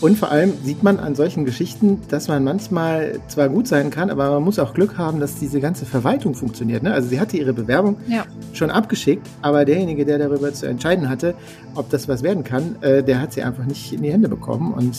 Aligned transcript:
Und 0.00 0.16
vor 0.16 0.30
allem 0.30 0.52
sieht 0.62 0.84
man 0.84 1.00
an 1.00 1.16
solchen 1.16 1.44
Geschichten, 1.44 2.00
dass 2.08 2.28
man 2.28 2.44
manchmal 2.44 3.18
zwar 3.26 3.48
gut 3.48 3.66
sein 3.66 3.90
kann, 3.90 4.10
aber 4.10 4.30
man 4.30 4.44
muss 4.44 4.60
auch 4.60 4.72
Glück 4.72 4.96
haben, 4.96 5.18
dass 5.18 5.34
diese 5.34 5.60
ganze 5.60 5.86
Verwaltung 5.86 6.34
funktioniert. 6.34 6.84
Ne? 6.84 6.92
Also 6.92 7.08
sie 7.08 7.18
hatte 7.18 7.36
ihre 7.36 7.52
Bewerbung 7.52 7.96
ja. 8.06 8.24
schon 8.52 8.70
abgeschickt, 8.70 9.26
aber 9.42 9.64
derjenige, 9.64 10.04
der 10.04 10.18
darüber 10.18 10.54
zu 10.54 10.66
entscheiden 10.66 11.08
hatte, 11.08 11.34
ob 11.74 11.90
das 11.90 12.06
was 12.06 12.22
werden 12.22 12.44
kann, 12.44 12.76
äh, 12.80 13.02
der 13.02 13.20
hat 13.20 13.32
sie 13.32 13.42
einfach 13.42 13.64
nicht 13.64 13.92
in 13.92 14.02
die 14.02 14.12
Hände 14.12 14.28
bekommen. 14.28 14.72
Und 14.72 14.96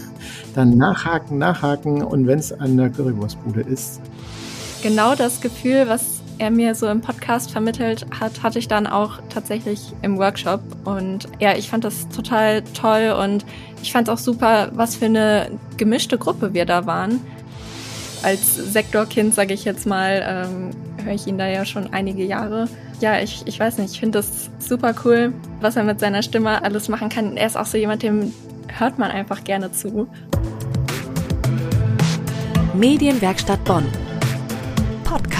dann 0.54 0.76
nachhaken, 0.76 1.38
nachhaken 1.38 2.02
und 2.02 2.26
wenn 2.26 2.40
es 2.40 2.52
an 2.52 2.76
der 2.76 2.90
Currywurstbude 2.90 3.60
ist. 3.60 4.00
Genau 4.82 5.14
das 5.14 5.40
Gefühl, 5.40 5.84
was 5.86 6.19
er 6.40 6.50
mir 6.50 6.74
so 6.74 6.88
im 6.88 7.02
Podcast 7.02 7.52
vermittelt 7.52 8.06
hat, 8.18 8.42
hatte 8.42 8.58
ich 8.58 8.66
dann 8.66 8.86
auch 8.86 9.18
tatsächlich 9.28 9.92
im 10.02 10.16
Workshop. 10.16 10.60
Und 10.84 11.28
ja, 11.38 11.54
ich 11.54 11.68
fand 11.68 11.84
das 11.84 12.08
total 12.08 12.62
toll 12.62 13.14
und 13.22 13.44
ich 13.82 13.92
fand 13.92 14.08
es 14.08 14.14
auch 14.14 14.18
super, 14.18 14.70
was 14.72 14.96
für 14.96 15.04
eine 15.04 15.50
gemischte 15.76 16.16
Gruppe 16.16 16.54
wir 16.54 16.64
da 16.64 16.86
waren. 16.86 17.20
Als 18.22 18.54
Sektorkind, 18.54 19.34
sage 19.34 19.54
ich 19.54 19.64
jetzt 19.64 19.86
mal, 19.86 20.22
ähm, 20.26 20.70
höre 21.04 21.14
ich 21.14 21.26
ihn 21.26 21.38
da 21.38 21.46
ja 21.46 21.64
schon 21.64 21.92
einige 21.92 22.24
Jahre. 22.24 22.68
Ja, 23.00 23.20
ich, 23.20 23.42
ich 23.46 23.60
weiß 23.60 23.78
nicht, 23.78 23.92
ich 23.92 24.00
finde 24.00 24.18
das 24.18 24.50
super 24.58 24.94
cool, 25.04 25.32
was 25.60 25.76
er 25.76 25.84
mit 25.84 26.00
seiner 26.00 26.22
Stimme 26.22 26.62
alles 26.62 26.88
machen 26.88 27.10
kann. 27.10 27.36
Er 27.36 27.46
ist 27.46 27.56
auch 27.56 27.66
so 27.66 27.76
jemand, 27.76 28.02
dem 28.02 28.32
hört 28.78 28.98
man 28.98 29.10
einfach 29.10 29.44
gerne 29.44 29.72
zu. 29.72 30.08
Medienwerkstatt 32.74 33.62
Bonn. 33.64 33.84
Podcast. 35.04 35.39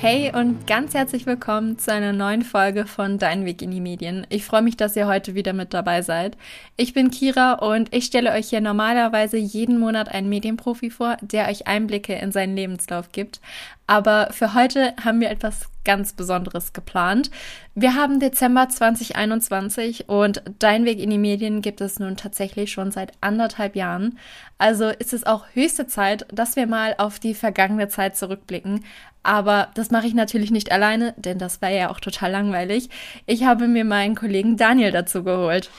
Hey 0.00 0.30
und 0.32 0.68
ganz 0.68 0.94
herzlich 0.94 1.26
willkommen 1.26 1.76
zu 1.76 1.92
einer 1.92 2.12
neuen 2.12 2.42
Folge 2.42 2.86
von 2.86 3.18
Dein 3.18 3.44
Weg 3.44 3.62
in 3.62 3.72
die 3.72 3.80
Medien. 3.80 4.28
Ich 4.28 4.44
freue 4.44 4.62
mich, 4.62 4.76
dass 4.76 4.94
ihr 4.94 5.08
heute 5.08 5.34
wieder 5.34 5.52
mit 5.52 5.74
dabei 5.74 6.02
seid. 6.02 6.36
Ich 6.76 6.94
bin 6.94 7.10
Kira 7.10 7.54
und 7.54 7.92
ich 7.92 8.04
stelle 8.04 8.30
euch 8.30 8.50
hier 8.50 8.60
normalerweise 8.60 9.38
jeden 9.38 9.80
Monat 9.80 10.08
einen 10.08 10.28
Medienprofi 10.28 10.90
vor, 10.90 11.16
der 11.20 11.48
euch 11.48 11.66
Einblicke 11.66 12.14
in 12.14 12.30
seinen 12.30 12.54
Lebenslauf 12.54 13.10
gibt. 13.10 13.40
Aber 13.88 14.28
für 14.32 14.52
heute 14.52 14.94
haben 15.02 15.20
wir 15.20 15.30
etwas 15.30 15.62
ganz 15.82 16.12
Besonderes 16.12 16.74
geplant. 16.74 17.30
Wir 17.74 17.94
haben 17.94 18.20
Dezember 18.20 18.68
2021 18.68 20.10
und 20.10 20.42
Dein 20.58 20.84
Weg 20.84 20.98
in 20.98 21.08
die 21.08 21.16
Medien 21.16 21.62
gibt 21.62 21.80
es 21.80 21.98
nun 21.98 22.18
tatsächlich 22.18 22.70
schon 22.70 22.90
seit 22.90 23.12
anderthalb 23.22 23.74
Jahren. 23.74 24.18
Also 24.58 24.90
ist 24.90 25.14
es 25.14 25.24
auch 25.24 25.46
höchste 25.54 25.86
Zeit, 25.86 26.26
dass 26.30 26.54
wir 26.54 26.66
mal 26.66 26.96
auf 26.98 27.18
die 27.18 27.32
vergangene 27.32 27.88
Zeit 27.88 28.14
zurückblicken. 28.18 28.84
Aber 29.22 29.70
das 29.74 29.90
mache 29.90 30.06
ich 30.06 30.12
natürlich 30.12 30.50
nicht 30.50 30.70
alleine, 30.70 31.14
denn 31.16 31.38
das 31.38 31.62
wäre 31.62 31.74
ja 31.74 31.90
auch 31.90 32.00
total 32.00 32.30
langweilig. 32.30 32.90
Ich 33.24 33.44
habe 33.44 33.68
mir 33.68 33.86
meinen 33.86 34.14
Kollegen 34.14 34.58
Daniel 34.58 34.92
dazu 34.92 35.24
geholt. 35.24 35.70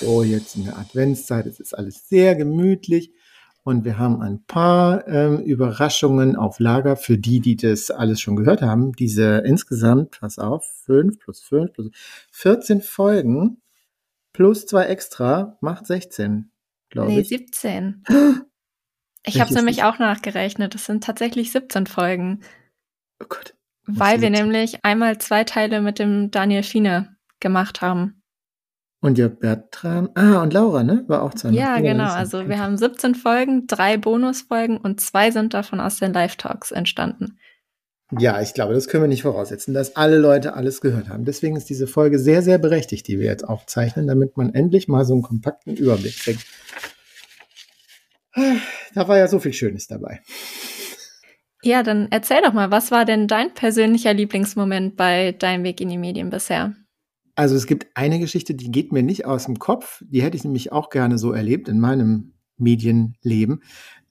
So, 0.00 0.22
jetzt 0.22 0.56
in 0.56 0.64
der 0.64 0.78
Adventszeit, 0.78 1.44
es 1.44 1.60
ist 1.60 1.74
alles 1.74 2.08
sehr 2.08 2.34
gemütlich. 2.36 3.12
Und 3.64 3.84
wir 3.84 3.98
haben 3.98 4.20
ein 4.20 4.44
paar 4.44 5.06
ähm, 5.06 5.38
Überraschungen 5.40 6.34
auf 6.34 6.58
Lager 6.58 6.96
für 6.96 7.16
die, 7.16 7.40
die 7.40 7.56
das 7.56 7.90
alles 7.90 8.20
schon 8.20 8.34
gehört 8.34 8.60
haben. 8.60 8.92
Diese 8.92 9.38
insgesamt, 9.38 10.18
pass 10.20 10.38
auf, 10.38 10.64
fünf 10.84 11.20
plus 11.20 11.40
fünf 11.40 11.72
plus 11.72 11.90
14 12.32 12.80
Folgen 12.80 13.62
plus 14.32 14.66
zwei 14.66 14.86
extra 14.86 15.56
macht 15.60 15.86
16, 15.86 16.50
glaube 16.90 17.12
nee, 17.12 17.20
ich. 17.20 17.30
Nee, 17.30 17.38
17. 17.38 18.04
Ich 19.24 19.40
habe 19.40 19.50
es 19.50 19.54
nämlich 19.54 19.84
auch 19.84 20.00
nachgerechnet. 20.00 20.74
Das 20.74 20.86
sind 20.86 21.04
tatsächlich 21.04 21.52
17 21.52 21.86
Folgen. 21.86 22.40
Oh 23.22 23.26
Gott. 23.28 23.54
Weil 23.86 24.20
wir 24.20 24.30
nämlich 24.30 24.84
einmal 24.84 25.18
zwei 25.18 25.44
Teile 25.44 25.80
mit 25.80 26.00
dem 26.00 26.32
Daniel 26.32 26.64
Fiene 26.64 27.16
gemacht 27.38 27.82
haben. 27.82 28.21
Und 29.02 29.18
ja, 29.18 29.26
Bertram, 29.26 30.10
ah, 30.14 30.42
und 30.42 30.52
Laura, 30.52 30.84
ne? 30.84 31.04
War 31.08 31.22
auch 31.22 31.34
zwei. 31.34 31.50
Ja, 31.50 31.80
genau. 31.80 32.08
Also 32.08 32.48
wir 32.48 32.60
haben 32.60 32.78
17 32.78 33.16
Folgen, 33.16 33.66
drei 33.66 33.96
Bonusfolgen 33.96 34.76
und 34.76 35.00
zwei 35.00 35.32
sind 35.32 35.54
davon 35.54 35.80
aus 35.80 35.98
den 35.98 36.12
Live-Talks 36.12 36.70
entstanden. 36.70 37.36
Ja, 38.16 38.40
ich 38.40 38.54
glaube, 38.54 38.74
das 38.74 38.86
können 38.86 39.02
wir 39.02 39.08
nicht 39.08 39.22
voraussetzen, 39.22 39.74
dass 39.74 39.96
alle 39.96 40.18
Leute 40.18 40.54
alles 40.54 40.80
gehört 40.80 41.08
haben. 41.08 41.24
Deswegen 41.24 41.56
ist 41.56 41.68
diese 41.68 41.88
Folge 41.88 42.20
sehr, 42.20 42.42
sehr 42.42 42.58
berechtigt, 42.58 43.08
die 43.08 43.18
wir 43.18 43.26
jetzt 43.26 43.42
aufzeichnen, 43.42 44.06
damit 44.06 44.36
man 44.36 44.54
endlich 44.54 44.86
mal 44.86 45.04
so 45.04 45.14
einen 45.14 45.22
kompakten 45.22 45.76
Überblick 45.76 46.16
kriegt. 46.20 46.46
Da 48.94 49.08
war 49.08 49.18
ja 49.18 49.26
so 49.26 49.40
viel 49.40 49.52
Schönes 49.52 49.88
dabei. 49.88 50.20
Ja, 51.64 51.82
dann 51.82 52.06
erzähl 52.10 52.40
doch 52.42 52.52
mal, 52.52 52.70
was 52.70 52.92
war 52.92 53.04
denn 53.04 53.26
dein 53.26 53.52
persönlicher 53.52 54.14
Lieblingsmoment 54.14 54.96
bei 54.96 55.32
deinem 55.32 55.64
Weg 55.64 55.80
in 55.80 55.88
die 55.88 55.98
Medien 55.98 56.30
bisher? 56.30 56.74
Also 57.34 57.56
es 57.56 57.66
gibt 57.66 57.86
eine 57.94 58.18
Geschichte, 58.18 58.54
die 58.54 58.70
geht 58.70 58.92
mir 58.92 59.02
nicht 59.02 59.24
aus 59.24 59.46
dem 59.46 59.58
Kopf. 59.58 60.02
Die 60.06 60.22
hätte 60.22 60.36
ich 60.36 60.44
nämlich 60.44 60.72
auch 60.72 60.90
gerne 60.90 61.18
so 61.18 61.32
erlebt 61.32 61.68
in 61.68 61.80
meinem 61.80 62.34
Medienleben. 62.58 63.62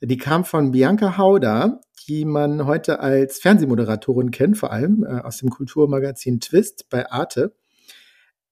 Die 0.02 0.18
kam 0.18 0.44
von 0.44 0.72
Bianca 0.72 1.18
Hauder, 1.18 1.82
die 2.08 2.26
man 2.26 2.66
heute 2.66 3.00
als 3.00 3.40
Fernsehmoderatorin 3.40 4.32
kennt, 4.32 4.58
vor 4.58 4.72
allem 4.72 5.04
äh, 5.04 5.22
aus 5.22 5.38
dem 5.38 5.50
Kulturmagazin 5.50 6.40
Twist 6.40 6.90
bei 6.90 7.10
Arte. 7.12 7.56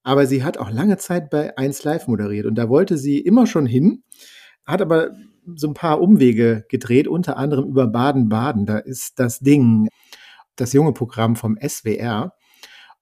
Aber 0.02 0.26
sie 0.26 0.44
hat 0.44 0.56
auch 0.58 0.70
lange 0.70 0.96
Zeit 0.96 1.30
bei 1.30 1.56
1 1.58 1.84
Live 1.84 2.06
moderiert 2.06 2.46
und 2.46 2.54
da 2.54 2.68
wollte 2.68 2.96
sie 2.96 3.18
immer 3.18 3.46
schon 3.46 3.66
hin, 3.66 4.02
hat 4.64 4.80
aber 4.80 5.10
so 5.54 5.68
ein 5.68 5.74
paar 5.74 6.00
Umwege 6.00 6.64
gedreht, 6.68 7.08
unter 7.08 7.36
anderem 7.36 7.68
über 7.68 7.86
Baden-Baden. 7.86 8.66
Da 8.66 8.78
ist 8.78 9.18
das 9.18 9.40
Ding, 9.40 9.88
das 10.56 10.72
junge 10.72 10.92
Programm 10.92 11.36
vom 11.36 11.58
SWR. 11.60 12.32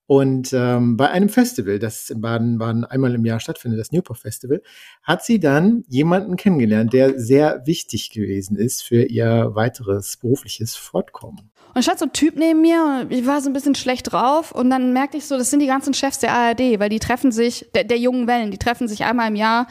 Und 0.08 0.54
ähm, 0.54 0.96
bei 0.96 1.10
einem 1.10 1.28
Festival, 1.28 1.78
das 1.78 2.08
in 2.08 2.22
Baden-Baden 2.22 2.86
einmal 2.86 3.14
im 3.14 3.26
Jahr 3.26 3.40
stattfindet, 3.40 3.78
das 3.78 3.92
Newport 3.92 4.18
Festival, 4.18 4.62
hat 5.02 5.22
sie 5.22 5.38
dann 5.38 5.84
jemanden 5.86 6.36
kennengelernt, 6.36 6.94
der 6.94 7.20
sehr 7.20 7.66
wichtig 7.66 8.08
gewesen 8.08 8.56
ist 8.56 8.82
für 8.82 9.02
ihr 9.02 9.50
weiteres 9.52 10.16
berufliches 10.16 10.76
Fortkommen. 10.76 11.50
Und 11.74 11.82
stand 11.82 11.98
so 11.98 12.06
ein 12.06 12.14
Typ 12.14 12.36
neben 12.36 12.62
mir 12.62 13.02
und 13.02 13.12
ich 13.12 13.26
war 13.26 13.42
so 13.42 13.50
ein 13.50 13.52
bisschen 13.52 13.74
schlecht 13.74 14.10
drauf 14.10 14.50
und 14.50 14.70
dann 14.70 14.94
merkte 14.94 15.18
ich 15.18 15.26
so, 15.26 15.36
das 15.36 15.50
sind 15.50 15.60
die 15.60 15.66
ganzen 15.66 15.92
Chefs 15.92 16.20
der 16.20 16.32
ARD, 16.32 16.80
weil 16.80 16.88
die 16.88 17.00
treffen 17.00 17.30
sich, 17.30 17.66
der, 17.74 17.84
der 17.84 17.98
jungen 17.98 18.26
Wellen, 18.26 18.50
die 18.50 18.56
treffen 18.56 18.88
sich 18.88 19.04
einmal 19.04 19.28
im 19.28 19.36
Jahr 19.36 19.66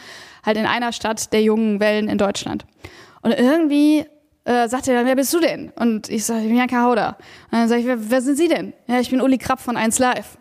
halt 0.45 0.57
in 0.57 0.67
einer 0.67 0.91
Stadt 0.91 1.33
der 1.33 1.41
jungen 1.41 1.79
Wellen 1.79 2.07
in 2.07 2.19
Deutschland. 2.19 2.67
Und 3.23 3.31
irgendwie 3.31 4.05
äh, 4.47 4.69
sagt 4.69 4.87
er 4.87 4.95
dann, 4.95 5.05
wer 5.05 5.17
bist 5.17 5.33
du 5.33 5.41
denn? 5.41 5.73
Und 5.75 6.09
ich 6.09 6.23
sage, 6.23 6.41
ich 6.41 6.47
bin 6.47 6.55
Janka 6.55 6.81
Hauder. 6.81 7.17
Und 7.51 7.59
dann 7.59 7.67
sage 7.67 7.81
ich, 7.81 7.87
wer, 7.87 8.09
wer 8.09 8.21
sind 8.21 8.37
Sie 8.37 8.47
denn? 8.47 8.73
Ja, 8.87 8.99
ich 9.01 9.09
bin 9.09 9.19
Uli 9.19 9.37
Krapp 9.37 9.59
von 9.59 9.75
1 9.75 9.99
Live. 9.99 10.37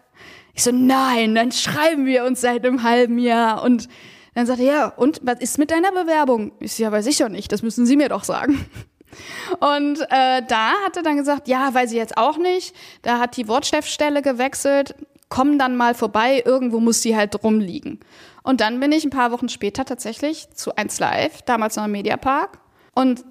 Ich 0.55 0.63
so, 0.63 0.71
nein, 0.71 1.35
dann 1.35 1.51
schreiben 1.51 2.07
wir 2.07 2.25
uns 2.25 2.41
seit 2.41 2.65
einem 2.65 2.85
halben 2.85 3.19
Jahr. 3.19 3.65
Und 3.65 3.89
dann 4.35 4.47
sagt 4.47 4.61
er, 4.61 4.65
ja, 4.65 4.87
und 4.87 5.21
was 5.25 5.41
ist 5.41 5.59
mit 5.59 5.73
deiner 5.73 5.91
Bewerbung? 5.91 6.53
Ich 6.61 6.75
so, 6.75 6.85
ja, 6.85 6.93
weiß 6.93 7.07
ich 7.07 7.19
doch 7.19 7.29
nicht, 7.29 7.51
das 7.51 7.63
müssen 7.63 7.85
Sie 7.85 7.97
mir 7.97 8.09
doch 8.09 8.23
sagen. 8.23 8.65
Und 9.61 10.01
äh, 10.11 10.43
da 10.47 10.73
hat 10.85 10.97
er 10.97 11.03
dann 11.03 11.17
gesagt, 11.17 11.49
ja, 11.49 11.73
weiß 11.73 11.91
ich 11.93 11.97
jetzt 11.97 12.19
auch 12.19 12.37
nicht. 12.37 12.75
Da 13.01 13.19
hat 13.19 13.37
die 13.39 13.49
Wortchefstelle 13.49 14.21
gewechselt, 14.21 14.95
komm 15.31 15.59
dann 15.59 15.75
mal 15.75 15.95
vorbei, 15.95 16.43
irgendwo 16.45 16.81
muss 16.81 17.01
sie 17.01 17.17
halt 17.17 17.43
rumliegen. 17.43 18.01
Und 18.43 18.61
dann 18.61 18.79
bin 18.79 18.93
ich 18.93 19.05
ein 19.05 19.11
paar 19.11 19.33
Wochen 19.33 19.49
später 19.49 19.87
tatsächlich 19.87 20.51
zu 20.51 20.77
1 20.77 21.01
Live, 21.01 21.43
damals 21.43 21.77
noch 21.77 21.87
im 21.87 21.93
Mediapark. 21.93 22.59
Und 22.95 23.25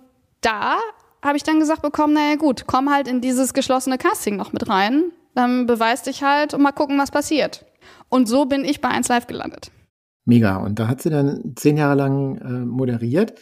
da 0.46 0.78
habe 1.22 1.38
ich 1.38 1.44
dann 1.44 1.60
gesagt 1.60 1.82
bekommen, 1.82 2.14
naja 2.14 2.36
gut, 2.36 2.66
komm 2.68 2.92
halt 2.92 3.08
in 3.08 3.20
dieses 3.20 3.54
geschlossene 3.54 3.98
Casting 3.98 4.36
noch 4.36 4.54
mit 4.54 4.70
rein, 4.70 5.06
dann 5.34 5.66
beweis 5.66 6.04
dich 6.04 6.24
halt 6.24 6.54
und 6.54 6.62
mal 6.62 6.72
gucken, 6.72 7.00
was 7.00 7.12
passiert. 7.12 7.66
Und 8.10 8.28
so 8.30 8.46
bin 8.46 8.64
ich 8.64 8.80
bei 8.80 8.90
1 8.90 9.08
Live 9.08 9.28
gelandet. 9.28 9.72
Mega. 10.26 10.58
Und 10.58 10.80
da 10.80 10.88
hat 10.88 11.02
sie 11.02 11.10
dann 11.10 11.54
zehn 11.56 11.78
Jahre 11.78 11.96
lang 11.96 12.38
äh, 12.38 12.66
moderiert. 12.66 13.34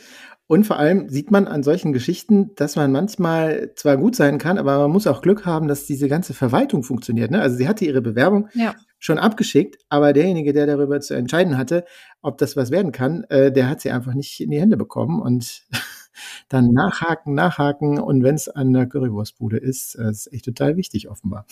Und 0.48 0.66
vor 0.66 0.78
allem 0.78 1.10
sieht 1.10 1.32
man 1.32 1.48
an 1.48 1.64
solchen 1.64 1.94
Geschichten, 1.94 2.52
dass 2.56 2.76
man 2.76 2.92
manchmal 2.92 3.72
zwar 3.76 3.98
gut 3.98 4.16
sein 4.16 4.38
kann, 4.38 4.58
aber 4.58 4.78
man 4.78 4.92
muss 4.92 5.08
auch 5.08 5.22
Glück 5.22 5.46
haben, 5.46 5.68
dass 5.68 5.86
diese 5.86 6.10
ganze 6.10 6.34
Verwaltung 6.34 6.84
funktioniert. 6.84 7.32
Ne? 7.32 7.42
Also 7.42 7.56
sie 7.56 7.68
hatte 7.68 7.86
ihre 7.86 8.02
Bewerbung 8.02 8.50
ja. 8.54 8.76
schon 9.00 9.18
abgeschickt, 9.18 9.78
aber 9.90 10.12
derjenige, 10.12 10.52
der 10.52 10.68
darüber 10.68 11.00
zu 11.00 11.14
entscheiden 11.14 11.58
hatte, 11.58 11.86
ob 12.22 12.38
das 12.38 12.58
was 12.58 12.72
werden 12.72 12.92
kann, 12.92 13.24
äh, 13.30 13.52
der 13.52 13.70
hat 13.70 13.82
sie 13.82 13.92
einfach 13.92 14.14
nicht 14.14 14.42
in 14.42 14.52
die 14.52 14.60
Hände 14.60 14.78
bekommen. 14.78 15.22
Und 15.22 15.64
dann 16.50 16.72
nachhaken, 16.72 17.34
nachhaken 17.34 18.00
und 18.00 18.24
wenn 18.24 18.36
es 18.36 18.50
an 18.50 18.74
der 18.74 18.88
Currywurstbude 18.88 19.58
ist, 19.58 19.96
äh, 19.96 20.10
ist 20.10 20.32
echt 20.32 20.46
total 20.46 20.78
wichtig 20.78 21.10
offenbar. 21.10 21.46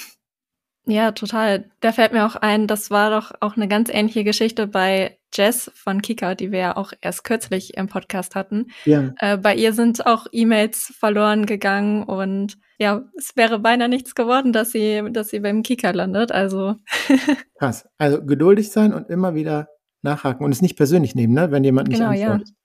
Ja, 0.87 1.11
total. 1.11 1.69
Da 1.79 1.91
fällt 1.91 2.11
mir 2.11 2.25
auch 2.25 2.35
ein, 2.35 2.65
das 2.67 2.89
war 2.89 3.11
doch 3.11 3.31
auch 3.39 3.55
eine 3.55 3.67
ganz 3.67 3.89
ähnliche 3.89 4.23
Geschichte 4.23 4.65
bei 4.65 5.17
Jess 5.33 5.71
von 5.75 6.01
Kika, 6.01 6.33
die 6.35 6.51
wir 6.51 6.59
ja 6.59 6.77
auch 6.77 6.91
erst 7.01 7.23
kürzlich 7.23 7.77
im 7.77 7.87
Podcast 7.87 8.35
hatten. 8.35 8.67
Ja. 8.85 9.13
Äh, 9.19 9.37
bei 9.37 9.55
ihr 9.55 9.73
sind 9.73 10.05
auch 10.05 10.25
E-Mails 10.31 10.93
verloren 10.97 11.45
gegangen 11.45 12.03
und 12.03 12.57
ja, 12.79 13.03
es 13.15 13.35
wäre 13.35 13.59
beinahe 13.59 13.89
nichts 13.89 14.15
geworden, 14.15 14.53
dass 14.53 14.71
sie, 14.71 15.03
dass 15.11 15.29
sie 15.29 15.39
beim 15.39 15.61
Kika 15.61 15.91
landet. 15.91 16.31
Also. 16.31 16.75
Krass. 17.59 17.87
Also 17.99 18.25
geduldig 18.25 18.71
sein 18.71 18.91
und 18.91 19.07
immer 19.09 19.35
wieder 19.35 19.69
nachhaken 20.01 20.43
und 20.43 20.51
es 20.51 20.63
nicht 20.63 20.77
persönlich 20.77 21.13
nehmen, 21.13 21.33
ne, 21.33 21.51
wenn 21.51 21.63
jemand 21.63 21.89
nicht 21.89 21.99
genau, 21.99 22.09
antwortet. 22.09 22.49
Ja. 22.49 22.55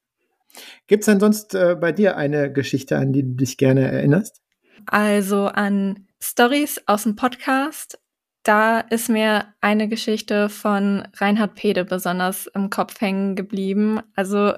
Gibt 0.86 1.02
es 1.02 1.06
denn 1.06 1.20
sonst 1.20 1.54
äh, 1.54 1.76
bei 1.78 1.92
dir 1.92 2.16
eine 2.16 2.52
Geschichte, 2.52 2.96
an 2.96 3.12
die 3.12 3.22
du 3.22 3.34
dich 3.34 3.56
gerne 3.56 3.90
erinnerst? 3.90 4.40
Also 4.86 5.46
an 5.46 6.06
Stories 6.22 6.82
aus 6.86 7.04
dem 7.04 7.16
Podcast. 7.16 7.98
da 8.42 8.78
ist 8.78 9.08
mir 9.08 9.54
eine 9.60 9.88
Geschichte 9.88 10.48
von 10.48 11.08
Reinhard 11.14 11.56
Pede 11.56 11.84
besonders 11.84 12.46
im 12.46 12.70
Kopf 12.70 13.00
hängen 13.00 13.34
geblieben. 13.34 14.00
Also 14.14 14.52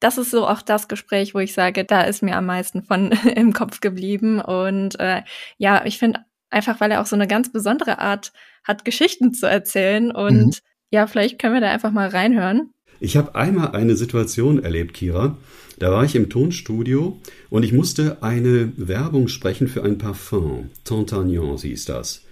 das 0.00 0.18
ist 0.18 0.30
so 0.30 0.46
auch 0.46 0.62
das 0.62 0.88
Gespräch, 0.88 1.34
wo 1.34 1.38
ich 1.38 1.54
sage, 1.54 1.84
da 1.84 2.02
ist 2.02 2.22
mir 2.22 2.36
am 2.36 2.46
meisten 2.46 2.82
von 2.82 3.12
im 3.34 3.52
Kopf 3.52 3.80
geblieben. 3.80 4.40
Und 4.40 4.98
äh, 5.00 5.22
ja, 5.56 5.84
ich 5.84 5.98
finde 5.98 6.20
einfach, 6.50 6.80
weil 6.80 6.90
er 6.90 7.00
auch 7.00 7.06
so 7.06 7.16
eine 7.16 7.26
ganz 7.26 7.52
besondere 7.52 7.98
Art 7.98 8.32
hat, 8.64 8.84
Geschichten 8.84 9.32
zu 9.32 9.46
erzählen. 9.46 10.10
Und 10.10 10.46
mhm. 10.46 10.52
ja, 10.90 11.06
vielleicht 11.06 11.38
können 11.38 11.54
wir 11.54 11.60
da 11.60 11.70
einfach 11.70 11.92
mal 11.92 12.08
reinhören. 12.08 12.72
Ich 13.00 13.16
habe 13.16 13.34
einmal 13.34 13.72
eine 13.72 13.96
Situation 13.96 14.62
erlebt, 14.62 14.94
Kira. 14.94 15.36
Da 15.78 15.92
war 15.92 16.04
ich 16.04 16.16
im 16.16 16.28
Tonstudio 16.28 17.20
und 17.50 17.62
ich 17.62 17.72
musste 17.72 18.22
eine 18.22 18.72
Werbung 18.76 19.28
sprechen 19.28 19.68
für 19.68 19.84
ein 19.84 19.98
Parfum. 19.98 20.70
Tantagnon 20.84 21.56
hieß 21.56 21.84
das. 21.84 22.22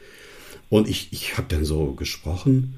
Und 0.69 0.89
ich, 0.89 1.09
ich 1.13 1.39
habe 1.39 1.47
dann 1.49 1.65
so 1.65 1.93
gesprochen 1.93 2.75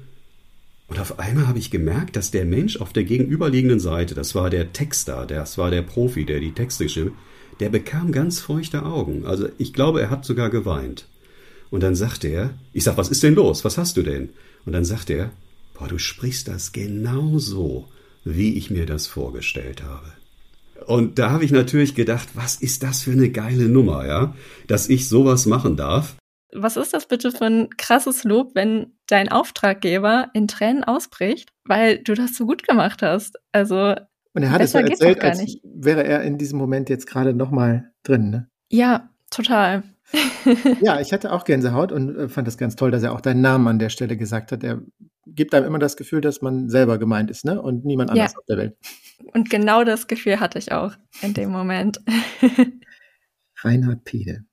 und 0.87 0.99
auf 0.99 1.19
einmal 1.19 1.47
habe 1.47 1.59
ich 1.59 1.71
gemerkt, 1.71 2.15
dass 2.15 2.31
der 2.31 2.45
Mensch 2.45 2.77
auf 2.77 2.93
der 2.93 3.03
gegenüberliegenden 3.03 3.79
Seite, 3.79 4.13
das 4.13 4.35
war 4.35 4.49
der 4.49 4.73
Texter, 4.73 5.25
das 5.25 5.57
war 5.57 5.71
der 5.71 5.81
Profi, 5.81 6.25
der 6.25 6.39
die 6.39 6.53
Texte 6.53 6.83
geschrieben 6.83 7.13
der 7.59 7.69
bekam 7.69 8.11
ganz 8.11 8.39
feuchte 8.39 8.83
Augen. 8.83 9.25
Also 9.25 9.49
ich 9.57 9.73
glaube, 9.73 10.01
er 10.01 10.09
hat 10.09 10.25
sogar 10.25 10.49
geweint. 10.49 11.07
Und 11.69 11.83
dann 11.83 11.95
sagte 11.95 12.27
er, 12.27 12.51
ich 12.73 12.83
sag, 12.83 12.97
was 12.97 13.09
ist 13.09 13.21
denn 13.21 13.35
los? 13.35 13.63
Was 13.65 13.77
hast 13.77 13.97
du 13.97 14.01
denn? 14.01 14.29
Und 14.65 14.73
dann 14.73 14.85
sagte 14.85 15.13
er, 15.13 15.31
boah, 15.79 15.87
du 15.87 15.97
sprichst 15.97 16.47
das 16.47 16.71
genau 16.71 17.39
so, 17.39 17.87
wie 18.23 18.57
ich 18.57 18.69
mir 18.69 18.85
das 18.85 19.07
vorgestellt 19.07 19.83
habe. 19.83 20.11
Und 20.85 21.19
da 21.19 21.29
habe 21.29 21.45
ich 21.45 21.51
natürlich 21.51 21.95
gedacht, 21.95 22.29
was 22.35 22.55
ist 22.55 22.83
das 22.83 23.03
für 23.03 23.11
eine 23.11 23.29
geile 23.29 23.69
Nummer, 23.69 24.05
ja, 24.05 24.35
dass 24.67 24.89
ich 24.89 25.07
sowas 25.07 25.45
machen 25.45 25.77
darf. 25.77 26.15
Was 26.53 26.77
ist 26.77 26.93
das 26.93 27.07
bitte 27.07 27.31
für 27.31 27.45
ein 27.45 27.69
krasses 27.77 28.23
Lob, 28.23 28.55
wenn 28.55 28.93
dein 29.07 29.29
Auftraggeber 29.29 30.29
in 30.33 30.47
Tränen 30.47 30.83
ausbricht, 30.83 31.51
weil 31.63 31.99
du 31.99 32.15
das 32.15 32.35
so 32.35 32.45
gut 32.45 32.67
gemacht 32.67 33.01
hast? 33.01 33.37
Also 33.51 33.95
und 34.33 34.43
er 34.43 34.51
hat 34.51 34.61
es 34.61 34.71
so 34.71 34.79
erzählt, 34.79 35.21
als 35.21 35.39
nicht. 35.39 35.61
wäre 35.63 36.03
er 36.03 36.23
in 36.23 36.37
diesem 36.37 36.57
Moment 36.57 36.89
jetzt 36.89 37.07
gerade 37.07 37.33
nochmal 37.33 37.91
drin, 38.03 38.29
ne? 38.29 38.49
Ja, 38.71 39.09
total. 39.29 39.83
ja, 40.81 40.99
ich 40.99 41.13
hatte 41.13 41.31
auch 41.31 41.43
Gänsehaut 41.43 41.91
und 41.91 42.15
äh, 42.15 42.29
fand 42.29 42.47
das 42.47 42.57
ganz 42.57 42.75
toll, 42.75 42.91
dass 42.91 43.03
er 43.03 43.13
auch 43.13 43.21
deinen 43.21 43.41
Namen 43.41 43.67
an 43.67 43.79
der 43.79 43.89
Stelle 43.89 44.17
gesagt 44.17 44.51
hat. 44.51 44.63
Er 44.63 44.81
gibt 45.25 45.53
einem 45.53 45.67
immer 45.67 45.79
das 45.79 45.97
Gefühl, 45.97 46.21
dass 46.21 46.41
man 46.41 46.69
selber 46.69 46.97
gemeint 46.97 47.29
ist, 47.29 47.45
ne? 47.45 47.61
Und 47.61 47.85
niemand 47.85 48.09
anders 48.09 48.33
ja. 48.33 48.37
auf 48.37 48.45
der 48.45 48.57
Welt. 48.57 48.77
Und 49.33 49.49
genau 49.49 49.83
das 49.83 50.07
Gefühl 50.07 50.39
hatte 50.39 50.57
ich 50.57 50.71
auch 50.71 50.93
in 51.21 51.33
dem 51.33 51.51
Moment. 51.51 51.99
Reinhard 53.61 54.03
Pede. 54.03 54.45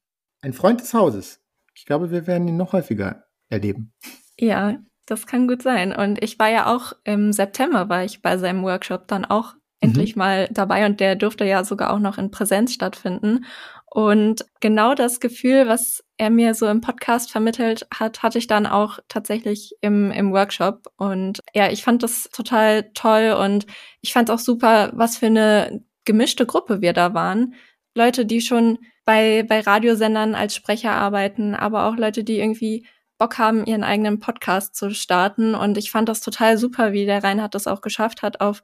Ein 0.43 0.53
Freund 0.53 0.81
des 0.81 0.93
Hauses. 0.93 1.41
Ich 1.75 1.87
glaube, 1.87 2.11
wir 2.11 2.27
werden 2.27 2.49
ihn 2.49 2.57
noch 2.57 2.73
häufiger 2.73 3.25
erleben. 3.49 3.93
Ja, 4.39 4.79
das 5.07 5.27
kann 5.27 5.49
gut 5.49 5.63
sein. 5.63 5.95
Und 5.95 6.23
ich 6.23 6.39
war 6.39 6.51
ja 6.51 6.75
auch 6.75 6.93
im 7.05 7.33
September, 7.33 7.89
war 7.89 8.05
ich 8.05 8.23
bei 8.23 8.37
seinem 8.39 8.63
Workshop 8.63 9.07
dann 9.09 9.25
auch 9.25 9.55
mhm. 9.55 9.61
endlich 9.81 10.17
mal 10.17 10.49
dabei 10.51 10.85
und 10.85 11.01
der 11.01 11.17
durfte 11.17 11.45
ja 11.45 11.65
sogar 11.65 11.93
auch 11.93 12.01
noch 12.01 12.19
in 12.19 12.31
Präsenz 12.31 12.73
stattfinden. 12.75 13.45
Und 13.91 14.45
genau 14.61 14.95
das 14.95 15.21
Gefühl, 15.21 15.69
was 15.69 16.05
er 16.19 16.31
mir 16.31 16.55
so 16.55 16.67
im 16.67 16.81
Podcast 16.81 17.31
vermittelt 17.31 17.87
hat, 17.95 18.23
hatte 18.23 18.39
ich 18.39 18.47
dann 18.47 18.67
auch 18.67 18.99
tatsächlich 19.09 19.75
im, 19.81 20.11
im 20.11 20.33
Workshop. 20.33 20.89
Und 20.97 21.41
ja, 21.55 21.71
ich 21.71 21.83
fand 21.83 22.03
das 22.03 22.25
total 22.33 22.91
toll 22.95 23.37
und 23.39 23.67
ich 24.01 24.13
fand 24.13 24.31
auch 24.31 24.39
super, 24.39 24.91
was 24.95 25.19
für 25.19 25.27
eine 25.27 25.83
gemischte 26.05 26.47
Gruppe 26.47 26.81
wir 26.81 26.93
da 26.93 27.15
waren. 27.15 27.55
Leute, 27.95 28.27
die 28.27 28.41
schon 28.41 28.79
bei, 29.05 29.45
bei 29.45 29.61
Radiosendern 29.61 30.35
als 30.35 30.55
Sprecher 30.55 30.93
arbeiten, 30.93 31.55
aber 31.55 31.87
auch 31.87 31.97
Leute, 31.97 32.25
die 32.25 32.39
irgendwie 32.39 32.87
Bock 33.19 33.39
haben, 33.39 33.65
ihren 33.65 33.85
eigenen 33.85 34.21
Podcast 34.21 34.75
zu 34.75 34.91
starten. 34.91 35.55
Und 35.55 35.79
ich 35.79 35.91
fand 35.91 36.09
das 36.09 36.21
total 36.21 36.59
super, 36.59 36.93
wie 36.93 37.07
der 37.07 37.25
Reinhard 37.25 37.55
das 37.55 37.67
auch 37.67 37.81
geschafft 37.81 38.23
hat, 38.23 38.41
auf 38.41 38.63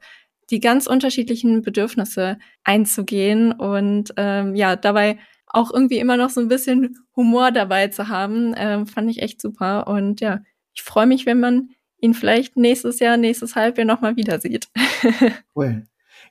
die 0.49 0.59
ganz 0.59 0.87
unterschiedlichen 0.87 1.61
Bedürfnisse 1.61 2.37
einzugehen 2.63 3.51
und 3.51 4.13
ähm, 4.17 4.55
ja, 4.55 4.75
dabei 4.75 5.17
auch 5.47 5.71
irgendwie 5.71 5.99
immer 5.99 6.17
noch 6.17 6.29
so 6.29 6.41
ein 6.41 6.47
bisschen 6.47 6.97
Humor 7.15 7.51
dabei 7.51 7.87
zu 7.87 8.07
haben, 8.09 8.53
ähm, 8.57 8.87
fand 8.87 9.09
ich 9.09 9.21
echt 9.21 9.39
super. 9.39 9.87
Und 9.87 10.19
ja, 10.19 10.41
ich 10.73 10.81
freue 10.81 11.05
mich, 11.05 11.25
wenn 11.25 11.39
man 11.39 11.69
ihn 11.99 12.13
vielleicht 12.13 12.57
nächstes 12.57 12.99
Jahr, 12.99 13.17
nächstes 13.17 13.55
Halbjahr 13.55 13.85
nochmal 13.85 14.15
wieder 14.15 14.39
sieht. 14.39 14.67
cool. 15.55 15.85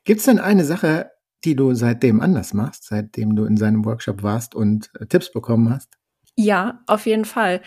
Gibt 0.04 0.18
es 0.18 0.26
denn 0.26 0.40
eine 0.40 0.64
Sache, 0.64 1.10
die 1.44 1.54
du 1.54 1.74
seitdem 1.74 2.20
anders 2.20 2.52
machst, 2.52 2.84
seitdem 2.84 3.36
du 3.36 3.44
in 3.44 3.56
seinem 3.56 3.84
Workshop 3.84 4.22
warst 4.22 4.54
und 4.54 4.90
äh, 5.00 5.06
Tipps 5.06 5.32
bekommen 5.32 5.70
hast? 5.70 5.88
Ja, 6.36 6.82
auf 6.86 7.06
jeden 7.06 7.24
Fall. 7.24 7.60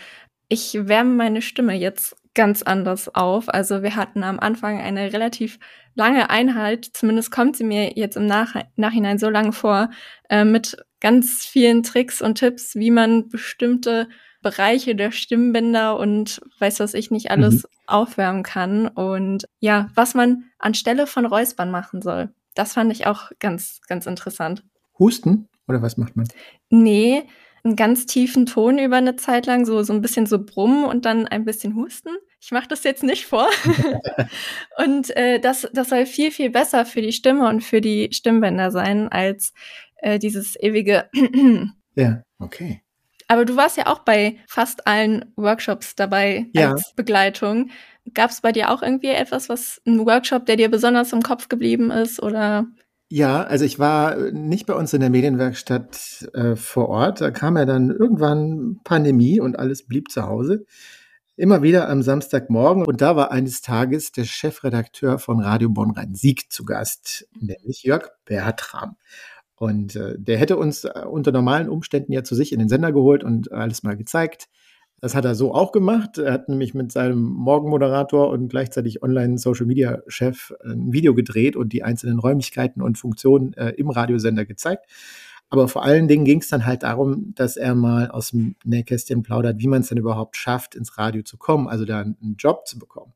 Ich 0.48 0.74
wärme 0.74 1.14
meine 1.14 1.42
Stimme 1.42 1.74
jetzt 1.74 2.16
ganz 2.34 2.62
anders 2.62 3.12
auf. 3.14 3.48
Also 3.48 3.82
wir 3.82 3.96
hatten 3.96 4.22
am 4.22 4.38
Anfang 4.38 4.78
eine 4.78 5.12
relativ 5.12 5.58
lange 5.94 6.30
Einheit, 6.30 6.84
zumindest 6.84 7.30
kommt 7.32 7.56
sie 7.56 7.64
mir 7.64 7.96
jetzt 7.96 8.16
im 8.16 8.26
Nach 8.26 8.54
Nachhinein 8.76 9.18
so 9.18 9.30
lange 9.30 9.52
vor, 9.52 9.90
äh, 10.28 10.44
mit 10.44 10.76
ganz 11.00 11.44
vielen 11.44 11.82
Tricks 11.82 12.22
und 12.22 12.36
Tipps, 12.36 12.74
wie 12.76 12.90
man 12.90 13.28
bestimmte 13.28 14.08
Bereiche 14.42 14.94
der 14.94 15.10
Stimmbänder 15.10 15.98
und 15.98 16.40
weiß 16.60 16.78
was 16.80 16.94
ich 16.94 17.10
nicht 17.10 17.30
alles 17.30 17.64
mhm. 17.64 17.68
aufwärmen 17.86 18.42
kann. 18.42 18.86
Und 18.86 19.48
ja, 19.58 19.88
was 19.94 20.14
man 20.14 20.44
anstelle 20.58 21.06
von 21.06 21.26
Räuspern 21.26 21.70
machen 21.70 22.02
soll. 22.02 22.28
Das 22.54 22.74
fand 22.74 22.92
ich 22.92 23.06
auch 23.06 23.30
ganz, 23.40 23.80
ganz 23.88 24.06
interessant. 24.06 24.62
Husten 24.98 25.48
oder 25.66 25.82
was 25.82 25.96
macht 25.96 26.16
man? 26.16 26.28
Nee, 26.70 27.24
einen 27.66 27.76
ganz 27.76 28.06
tiefen 28.06 28.46
Ton 28.46 28.78
über 28.78 28.96
eine 28.96 29.16
Zeit 29.16 29.46
lang, 29.46 29.66
so, 29.66 29.82
so 29.82 29.92
ein 29.92 30.00
bisschen 30.00 30.26
so 30.26 30.42
brummen 30.42 30.84
und 30.84 31.04
dann 31.04 31.26
ein 31.26 31.44
bisschen 31.44 31.74
husten. 31.74 32.10
Ich 32.40 32.52
mache 32.52 32.68
das 32.68 32.84
jetzt 32.84 33.02
nicht 33.02 33.26
vor. 33.26 33.48
und 34.84 35.14
äh, 35.16 35.40
das, 35.40 35.68
das 35.72 35.88
soll 35.88 36.06
viel, 36.06 36.30
viel 36.30 36.50
besser 36.50 36.86
für 36.86 37.02
die 37.02 37.12
Stimme 37.12 37.48
und 37.48 37.62
für 37.62 37.80
die 37.80 38.08
Stimmbänder 38.12 38.70
sein, 38.70 39.08
als 39.08 39.52
äh, 39.96 40.18
dieses 40.18 40.56
ewige 40.60 41.10
Ja, 41.96 42.22
okay. 42.38 42.82
Aber 43.26 43.44
du 43.44 43.56
warst 43.56 43.76
ja 43.76 43.86
auch 43.86 44.00
bei 44.00 44.36
fast 44.46 44.86
allen 44.86 45.32
Workshops 45.34 45.96
dabei 45.96 46.46
ja. 46.52 46.70
als 46.70 46.94
Begleitung. 46.94 47.70
Gab 48.14 48.30
es 48.30 48.40
bei 48.40 48.52
dir 48.52 48.70
auch 48.70 48.82
irgendwie 48.82 49.08
etwas, 49.08 49.48
was 49.48 49.82
ein 49.84 50.06
Workshop, 50.06 50.46
der 50.46 50.56
dir 50.56 50.70
besonders 50.70 51.12
im 51.12 51.22
Kopf 51.22 51.48
geblieben 51.48 51.90
ist 51.90 52.22
oder? 52.22 52.66
Ja, 53.08 53.44
also 53.44 53.64
ich 53.64 53.78
war 53.78 54.16
nicht 54.32 54.66
bei 54.66 54.74
uns 54.74 54.92
in 54.92 55.00
der 55.00 55.10
Medienwerkstatt 55.10 56.28
äh, 56.34 56.56
vor 56.56 56.88
Ort. 56.88 57.20
Da 57.20 57.30
kam 57.30 57.56
ja 57.56 57.64
dann 57.64 57.90
irgendwann 57.90 58.80
Pandemie 58.82 59.38
und 59.38 59.58
alles 59.58 59.86
blieb 59.86 60.10
zu 60.10 60.24
Hause. 60.24 60.66
Immer 61.36 61.62
wieder 61.62 61.88
am 61.88 62.02
Samstagmorgen. 62.02 62.84
Und 62.84 63.00
da 63.02 63.14
war 63.14 63.30
eines 63.30 63.60
Tages 63.60 64.10
der 64.10 64.24
Chefredakteur 64.24 65.20
von 65.20 65.40
Radio 65.40 65.68
Bonn-Rhein-Sieg 65.68 66.50
zu 66.50 66.64
Gast, 66.64 67.28
nämlich 67.38 67.84
Jörg 67.84 68.08
Bertram. 68.24 68.96
Und 69.54 69.94
äh, 69.94 70.16
der 70.18 70.38
hätte 70.38 70.56
uns 70.56 70.84
äh, 70.84 71.04
unter 71.08 71.30
normalen 71.30 71.68
Umständen 71.68 72.12
ja 72.12 72.24
zu 72.24 72.34
sich 72.34 72.52
in 72.52 72.58
den 72.58 72.68
Sender 72.68 72.92
geholt 72.92 73.22
und 73.22 73.52
alles 73.52 73.84
mal 73.84 73.96
gezeigt. 73.96 74.48
Das 75.00 75.14
hat 75.14 75.26
er 75.26 75.34
so 75.34 75.54
auch 75.54 75.72
gemacht. 75.72 76.18
Er 76.18 76.32
hat 76.32 76.48
nämlich 76.48 76.72
mit 76.72 76.90
seinem 76.90 77.22
Morgenmoderator 77.22 78.30
und 78.30 78.48
gleichzeitig 78.48 79.02
Online-Social-Media-Chef 79.02 80.52
ein 80.64 80.92
Video 80.92 81.14
gedreht 81.14 81.54
und 81.54 81.72
die 81.72 81.82
einzelnen 81.82 82.18
Räumlichkeiten 82.18 82.80
und 82.80 82.96
Funktionen 82.96 83.52
äh, 83.54 83.70
im 83.72 83.90
Radiosender 83.90 84.46
gezeigt. 84.46 84.86
Aber 85.48 85.68
vor 85.68 85.84
allen 85.84 86.08
Dingen 86.08 86.24
ging 86.24 86.40
es 86.40 86.48
dann 86.48 86.66
halt 86.66 86.82
darum, 86.82 87.32
dass 87.34 87.56
er 87.56 87.74
mal 87.74 88.10
aus 88.10 88.30
dem 88.30 88.56
Nähkästchen 88.64 89.22
plaudert, 89.22 89.58
wie 89.58 89.68
man 89.68 89.82
es 89.82 89.88
denn 89.88 89.98
überhaupt 89.98 90.36
schafft, 90.36 90.74
ins 90.74 90.98
Radio 90.98 91.22
zu 91.22 91.36
kommen, 91.36 91.68
also 91.68 91.84
da 91.84 92.00
einen 92.00 92.36
Job 92.38 92.66
zu 92.66 92.78
bekommen. 92.78 93.12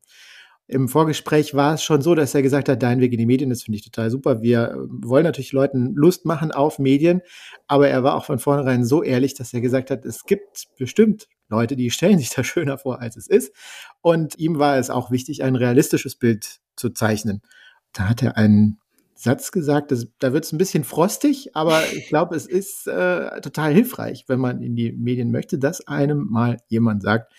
Im 0.67 0.87
Vorgespräch 0.87 1.53
war 1.53 1.73
es 1.73 1.83
schon 1.83 2.01
so, 2.01 2.15
dass 2.15 2.33
er 2.33 2.41
gesagt 2.41 2.69
hat, 2.69 2.81
dein 2.81 3.01
Weg 3.01 3.11
in 3.11 3.17
die 3.17 3.25
Medien, 3.25 3.49
das 3.49 3.63
finde 3.63 3.75
ich 3.75 3.83
total 3.83 4.09
super. 4.09 4.41
Wir 4.41 4.87
wollen 4.87 5.25
natürlich 5.25 5.51
Leuten 5.51 5.93
Lust 5.95 6.25
machen 6.25 6.53
auf 6.53 6.79
Medien, 6.79 7.21
aber 7.67 7.89
er 7.89 8.03
war 8.03 8.15
auch 8.15 8.23
von 8.23 8.39
vornherein 8.39 8.85
so 8.85 9.03
ehrlich, 9.03 9.33
dass 9.33 9.53
er 9.53 9.59
gesagt 9.59 9.91
hat, 9.91 10.05
es 10.05 10.23
gibt 10.23 10.67
bestimmt 10.77 11.27
Leute, 11.51 11.75
die 11.75 11.91
stellen 11.91 12.17
sich 12.17 12.31
da 12.31 12.43
schöner 12.43 12.77
vor, 12.77 12.99
als 12.99 13.17
es 13.17 13.27
ist. 13.27 13.53
Und 14.01 14.37
ihm 14.39 14.57
war 14.57 14.77
es 14.77 14.89
auch 14.89 15.11
wichtig, 15.11 15.43
ein 15.43 15.55
realistisches 15.55 16.15
Bild 16.15 16.59
zu 16.75 16.89
zeichnen. 16.89 17.41
Da 17.93 18.09
hat 18.09 18.23
er 18.23 18.37
einen 18.37 18.79
Satz 19.13 19.51
gesagt, 19.51 19.91
das, 19.91 20.07
da 20.17 20.33
wird 20.33 20.45
es 20.45 20.51
ein 20.51 20.57
bisschen 20.57 20.83
frostig, 20.83 21.55
aber 21.55 21.83
ich 21.93 22.07
glaube, 22.07 22.35
es 22.35 22.47
ist 22.47 22.87
äh, 22.87 23.39
total 23.41 23.73
hilfreich, 23.73 24.25
wenn 24.27 24.39
man 24.39 24.63
in 24.63 24.75
die 24.75 24.91
Medien 24.91 25.31
möchte, 25.31 25.59
dass 25.59 25.85
einem 25.87 26.27
mal 26.29 26.57
jemand 26.69 27.03
sagt, 27.03 27.31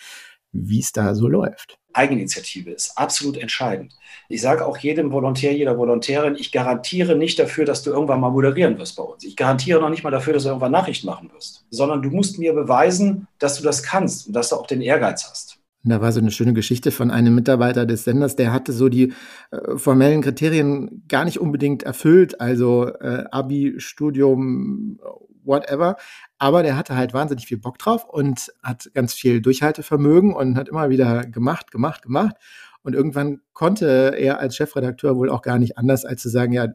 wie 0.52 0.80
es 0.80 0.92
da 0.92 1.14
so 1.14 1.26
läuft. 1.28 1.78
Eigeninitiative 1.94 2.70
ist 2.70 2.96
absolut 2.96 3.36
entscheidend. 3.36 3.94
Ich 4.28 4.40
sage 4.40 4.66
auch 4.66 4.78
jedem 4.78 5.12
Volontär, 5.12 5.52
jeder 5.52 5.76
Volontärin, 5.76 6.36
ich 6.36 6.52
garantiere 6.52 7.16
nicht 7.16 7.38
dafür, 7.38 7.64
dass 7.64 7.82
du 7.82 7.90
irgendwann 7.90 8.20
mal 8.20 8.30
moderieren 8.30 8.78
wirst 8.78 8.96
bei 8.96 9.02
uns. 9.02 9.24
Ich 9.24 9.36
garantiere 9.36 9.80
noch 9.80 9.90
nicht 9.90 10.04
mal 10.04 10.10
dafür, 10.10 10.32
dass 10.32 10.44
du 10.44 10.48
irgendwann 10.50 10.72
Nachrichten 10.72 11.06
machen 11.06 11.30
wirst, 11.32 11.64
sondern 11.70 12.02
du 12.02 12.10
musst 12.10 12.38
mir 12.38 12.52
beweisen, 12.52 13.28
dass 13.38 13.56
du 13.56 13.62
das 13.62 13.82
kannst 13.82 14.26
und 14.26 14.32
dass 14.32 14.50
du 14.50 14.56
auch 14.56 14.66
den 14.66 14.80
Ehrgeiz 14.80 15.28
hast. 15.28 15.61
Da 15.84 16.00
war 16.00 16.12
so 16.12 16.20
eine 16.20 16.30
schöne 16.30 16.52
Geschichte 16.52 16.92
von 16.92 17.10
einem 17.10 17.34
Mitarbeiter 17.34 17.86
des 17.86 18.04
Senders, 18.04 18.36
der 18.36 18.52
hatte 18.52 18.72
so 18.72 18.88
die 18.88 19.12
äh, 19.50 19.76
formellen 19.76 20.22
Kriterien 20.22 21.04
gar 21.08 21.24
nicht 21.24 21.40
unbedingt 21.40 21.82
erfüllt, 21.82 22.40
also 22.40 22.86
äh, 22.86 23.24
Abi, 23.32 23.74
Studium, 23.78 25.00
whatever. 25.44 25.96
Aber 26.38 26.62
der 26.62 26.76
hatte 26.76 26.96
halt 26.96 27.14
wahnsinnig 27.14 27.46
viel 27.46 27.58
Bock 27.58 27.78
drauf 27.78 28.04
und 28.08 28.52
hat 28.62 28.90
ganz 28.94 29.14
viel 29.14 29.40
Durchhaltevermögen 29.40 30.32
und 30.34 30.56
hat 30.56 30.68
immer 30.68 30.88
wieder 30.88 31.24
gemacht, 31.26 31.72
gemacht, 31.72 32.02
gemacht. 32.02 32.36
Und 32.82 32.94
irgendwann 32.94 33.40
konnte 33.52 34.14
er 34.16 34.38
als 34.38 34.56
Chefredakteur 34.56 35.16
wohl 35.16 35.30
auch 35.30 35.42
gar 35.42 35.58
nicht 35.58 35.78
anders, 35.78 36.04
als 36.04 36.22
zu 36.22 36.28
sagen, 36.28 36.52
ja, 36.52 36.68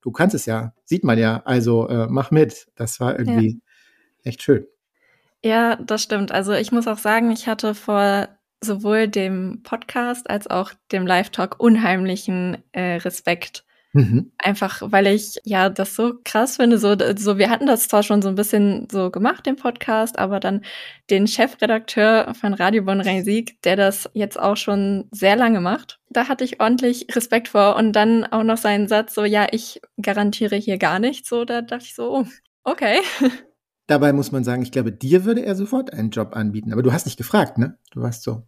du 0.00 0.12
kannst 0.12 0.34
es 0.34 0.46
ja, 0.46 0.74
sieht 0.84 1.04
man 1.04 1.18
ja, 1.18 1.42
also 1.44 1.88
äh, 1.88 2.06
mach 2.08 2.30
mit. 2.30 2.68
Das 2.76 3.00
war 3.00 3.18
irgendwie 3.18 3.48
ja. 3.48 4.30
echt 4.30 4.42
schön. 4.42 4.66
Ja, 5.44 5.76
das 5.76 6.02
stimmt. 6.02 6.32
Also 6.32 6.52
ich 6.52 6.72
muss 6.72 6.86
auch 6.88 6.98
sagen, 6.98 7.30
ich 7.30 7.46
hatte 7.46 7.74
vor 7.74 8.28
sowohl 8.64 9.08
dem 9.08 9.62
Podcast 9.62 10.28
als 10.28 10.48
auch 10.48 10.72
dem 10.92 11.06
Live-Talk 11.06 11.60
unheimlichen 11.60 12.58
äh, 12.72 12.96
Respekt. 12.96 13.64
Mhm. 13.94 14.32
Einfach, 14.38 14.82
weil 14.84 15.06
ich 15.06 15.38
ja 15.44 15.70
das 15.70 15.94
so 15.94 16.14
krass 16.24 16.56
finde. 16.56 16.78
So, 16.78 16.96
so, 17.16 17.38
wir 17.38 17.48
hatten 17.48 17.66
das 17.66 17.86
zwar 17.86 18.02
schon 18.02 18.22
so 18.22 18.28
ein 18.28 18.34
bisschen 18.34 18.88
so 18.90 19.10
gemacht, 19.10 19.46
den 19.46 19.54
Podcast, 19.54 20.18
aber 20.18 20.40
dann 20.40 20.62
den 21.10 21.28
Chefredakteur 21.28 22.34
von 22.34 22.54
Radio 22.54 22.82
Bonn 22.82 23.00
Rhein-Sieg, 23.00 23.62
der 23.62 23.76
das 23.76 24.10
jetzt 24.12 24.38
auch 24.38 24.56
schon 24.56 25.04
sehr 25.12 25.36
lange 25.36 25.60
macht, 25.60 26.00
da 26.10 26.26
hatte 26.26 26.42
ich 26.42 26.60
ordentlich 26.60 27.06
Respekt 27.14 27.48
vor. 27.48 27.76
Und 27.76 27.92
dann 27.92 28.24
auch 28.24 28.42
noch 28.42 28.58
seinen 28.58 28.88
Satz, 28.88 29.14
so, 29.14 29.24
ja, 29.24 29.46
ich 29.52 29.80
garantiere 30.02 30.56
hier 30.56 30.78
gar 30.78 30.98
nichts. 30.98 31.28
So, 31.28 31.44
da 31.44 31.62
dachte 31.62 31.84
ich 31.84 31.94
so, 31.94 32.12
oh, 32.12 32.26
okay. 32.64 32.98
Dabei 33.86 34.12
muss 34.12 34.32
man 34.32 34.42
sagen, 34.42 34.62
ich 34.62 34.72
glaube, 34.72 34.90
dir 34.90 35.24
würde 35.24 35.44
er 35.44 35.54
sofort 35.54 35.92
einen 35.92 36.10
Job 36.10 36.34
anbieten. 36.34 36.72
Aber 36.72 36.82
du 36.82 36.92
hast 36.92 37.06
nicht 37.06 37.18
gefragt, 37.18 37.58
ne? 37.58 37.78
Du 37.92 38.00
warst 38.00 38.24
so 38.24 38.42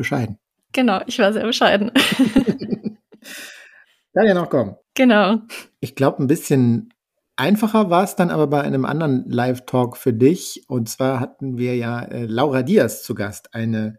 bescheiden. 0.00 0.38
Genau, 0.72 1.00
ich 1.06 1.18
war 1.18 1.32
sehr 1.32 1.46
bescheiden. 1.46 1.90
Kann 4.14 4.26
ja 4.26 4.34
noch 4.34 4.50
kommen. 4.50 4.76
Genau. 4.94 5.38
Ich 5.80 5.94
glaube, 5.94 6.22
ein 6.22 6.26
bisschen 6.26 6.92
einfacher 7.36 7.90
war 7.90 8.04
es 8.04 8.16
dann 8.16 8.30
aber 8.30 8.46
bei 8.46 8.60
einem 8.60 8.84
anderen 8.84 9.28
Live-Talk 9.28 9.96
für 9.96 10.12
dich. 10.12 10.64
Und 10.68 10.88
zwar 10.88 11.20
hatten 11.20 11.58
wir 11.58 11.76
ja 11.76 12.02
äh, 12.02 12.26
Laura 12.26 12.62
Diaz 12.62 13.02
zu 13.02 13.14
Gast, 13.14 13.54
eine 13.54 13.98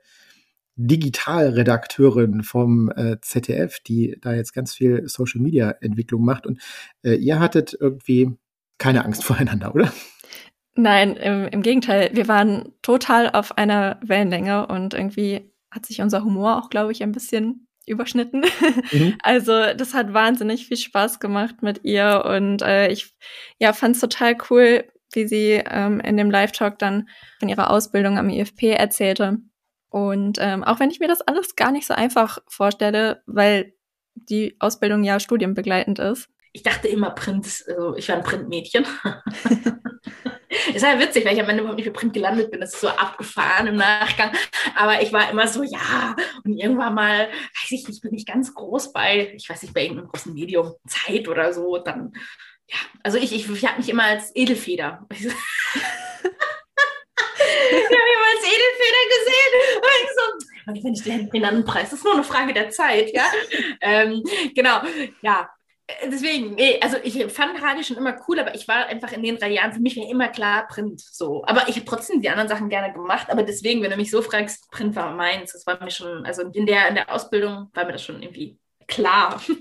Digitalredakteurin 0.75 2.43
vom 2.43 2.91
äh, 2.95 3.17
ZDF, 3.21 3.79
die 3.81 4.17
da 4.21 4.33
jetzt 4.33 4.53
ganz 4.53 4.73
viel 4.73 5.07
Social-Media-Entwicklung 5.07 6.23
macht. 6.23 6.45
Und 6.45 6.61
äh, 7.03 7.15
ihr 7.15 7.39
hattet 7.39 7.75
irgendwie 7.79 8.31
keine 8.77 9.05
Angst 9.05 9.23
voreinander, 9.25 9.73
oder? 9.73 9.91
Nein, 10.75 11.15
im, 11.17 11.47
im 11.47 11.61
Gegenteil. 11.61 12.11
Wir 12.13 12.27
waren 12.27 12.73
total 12.81 13.29
auf 13.29 13.57
einer 13.57 13.99
Wellenlänge 14.03 14.67
und 14.67 14.93
irgendwie 14.93 15.51
hat 15.71 15.85
sich 15.85 16.01
unser 16.01 16.23
Humor 16.23 16.57
auch, 16.57 16.69
glaube 16.69 16.91
ich, 16.91 17.01
ein 17.01 17.11
bisschen 17.11 17.67
überschnitten. 17.85 18.45
Mhm. 18.91 19.17
Also 19.23 19.73
das 19.75 19.93
hat 19.93 20.13
wahnsinnig 20.13 20.67
viel 20.67 20.77
Spaß 20.77 21.19
gemacht 21.19 21.61
mit 21.61 21.83
ihr 21.83 22.23
und 22.25 22.61
äh, 22.61 22.91
ich 22.91 23.15
ja, 23.59 23.73
fand 23.73 23.95
es 23.95 24.01
total 24.01 24.37
cool, 24.49 24.85
wie 25.13 25.27
sie 25.27 25.61
ähm, 25.69 25.99
in 25.99 26.17
dem 26.17 26.31
Live-Talk 26.31 26.79
dann 26.79 27.09
von 27.39 27.49
ihrer 27.49 27.69
Ausbildung 27.69 28.17
am 28.17 28.29
IFP 28.29 28.71
erzählte. 28.71 29.39
Und 29.89 30.37
ähm, 30.39 30.63
auch 30.63 30.79
wenn 30.79 30.89
ich 30.89 30.99
mir 30.99 31.09
das 31.09 31.21
alles 31.21 31.55
gar 31.55 31.71
nicht 31.71 31.85
so 31.85 31.93
einfach 31.93 32.39
vorstelle, 32.47 33.21
weil 33.25 33.73
die 34.15 34.55
Ausbildung 34.59 35.03
ja 35.03 35.19
studienbegleitend 35.19 35.99
ist. 35.99 36.29
Ich 36.53 36.63
dachte 36.63 36.87
immer 36.87 37.11
Print, 37.11 37.45
also 37.67 37.95
ich 37.95 38.09
war 38.09 38.17
ein 38.17 38.23
Printmädchen. 38.23 38.85
ist 40.73 40.85
halt 40.85 40.99
witzig, 40.99 41.25
weil 41.25 41.33
ich 41.33 41.41
am 41.41 41.49
Ende 41.49 41.61
überhaupt 41.61 41.77
nicht 41.77 41.85
für 41.85 41.93
Print 41.93 42.13
gelandet 42.13 42.51
bin. 42.51 42.59
Das 42.59 42.73
ist 42.73 42.81
so 42.81 42.89
abgefahren 42.89 43.67
im 43.67 43.75
Nachgang. 43.75 44.31
Aber 44.75 45.01
ich 45.01 45.13
war 45.13 45.29
immer 45.29 45.47
so, 45.47 45.63
ja. 45.63 46.15
Und 46.43 46.57
irgendwann 46.57 46.93
mal, 46.93 47.29
weiß 47.29 47.71
ich 47.71 47.87
nicht, 47.87 48.01
bin 48.01 48.13
ich 48.13 48.25
ganz 48.25 48.53
groß 48.53 48.91
bei, 48.91 49.33
ich 49.35 49.49
weiß 49.49 49.61
nicht, 49.61 49.73
bei 49.73 49.83
irgendeinem 49.83 50.09
großen 50.09 50.33
Medium, 50.33 50.75
Zeit 50.87 51.27
oder 51.27 51.53
so. 51.53 51.77
Dann, 51.77 52.13
ja, 52.67 52.77
also 53.03 53.17
ich, 53.17 53.33
ich, 53.33 53.49
ich 53.49 53.65
habe 53.65 53.77
mich 53.77 53.89
immer 53.89 54.03
als 54.03 54.35
Edelfeder. 54.35 55.05
ich 55.11 55.25
habe 55.25 55.33
mich 57.71 57.89
immer 57.89 58.29
als 58.29 58.43
Edelfeder 58.43 59.03
gesehen. 59.09 59.53
Und 59.77 59.89
ich 60.03 60.09
so, 60.15 60.23
wenn 60.83 60.93
ich 60.93 61.03
den 61.03 61.29
genannten 61.29 61.65
Preis, 61.65 61.89
das 61.89 61.99
ist 61.99 62.05
nur 62.05 62.13
eine 62.13 62.23
Frage 62.23 62.53
der 62.53 62.69
Zeit, 62.69 63.13
ja. 63.13 63.25
ähm, 63.81 64.23
genau, 64.53 64.81
ja, 65.21 65.49
deswegen, 66.05 66.55
nee, 66.55 66.79
also 66.81 66.97
ich 67.03 67.13
fand 67.31 67.61
Radio 67.61 67.83
schon 67.83 67.97
immer 67.97 68.15
cool, 68.27 68.39
aber 68.39 68.55
ich 68.55 68.67
war 68.67 68.87
einfach 68.87 69.11
in 69.11 69.23
den 69.23 69.37
drei 69.37 69.51
Jahren, 69.51 69.73
für 69.73 69.79
mich 69.79 69.97
war 69.97 70.09
immer 70.09 70.27
klar 70.27 70.67
Print 70.67 70.99
so. 70.99 71.43
Aber 71.45 71.67
ich 71.67 71.75
habe 71.75 71.85
trotzdem 71.85 72.21
die 72.21 72.29
anderen 72.29 72.49
Sachen 72.49 72.69
gerne 72.69 72.93
gemacht, 72.93 73.27
aber 73.29 73.43
deswegen, 73.43 73.81
wenn 73.81 73.91
du 73.91 73.97
mich 73.97 74.11
so 74.11 74.21
fragst, 74.21 74.69
Print 74.71 74.95
war 74.95 75.15
meins. 75.15 75.53
Das 75.53 75.65
war 75.67 75.83
mir 75.83 75.91
schon, 75.91 76.25
also 76.25 76.43
in 76.53 76.65
der, 76.65 76.87
in 76.89 76.95
der 76.95 77.13
Ausbildung 77.13 77.69
war 77.73 77.85
mir 77.85 77.93
das 77.93 78.03
schon 78.03 78.21
irgendwie 78.21 78.57
klar. 78.87 79.41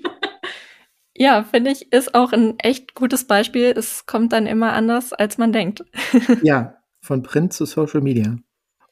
Ja, 1.20 1.42
finde 1.42 1.70
ich, 1.70 1.92
ist 1.92 2.14
auch 2.14 2.32
ein 2.32 2.58
echt 2.60 2.94
gutes 2.94 3.26
Beispiel. 3.26 3.74
Es 3.76 4.06
kommt 4.06 4.32
dann 4.32 4.46
immer 4.46 4.72
anders, 4.72 5.12
als 5.12 5.36
man 5.36 5.52
denkt. 5.52 5.84
ja, 6.42 6.78
von 7.02 7.22
Print 7.22 7.52
zu 7.52 7.66
Social 7.66 8.00
Media. 8.00 8.38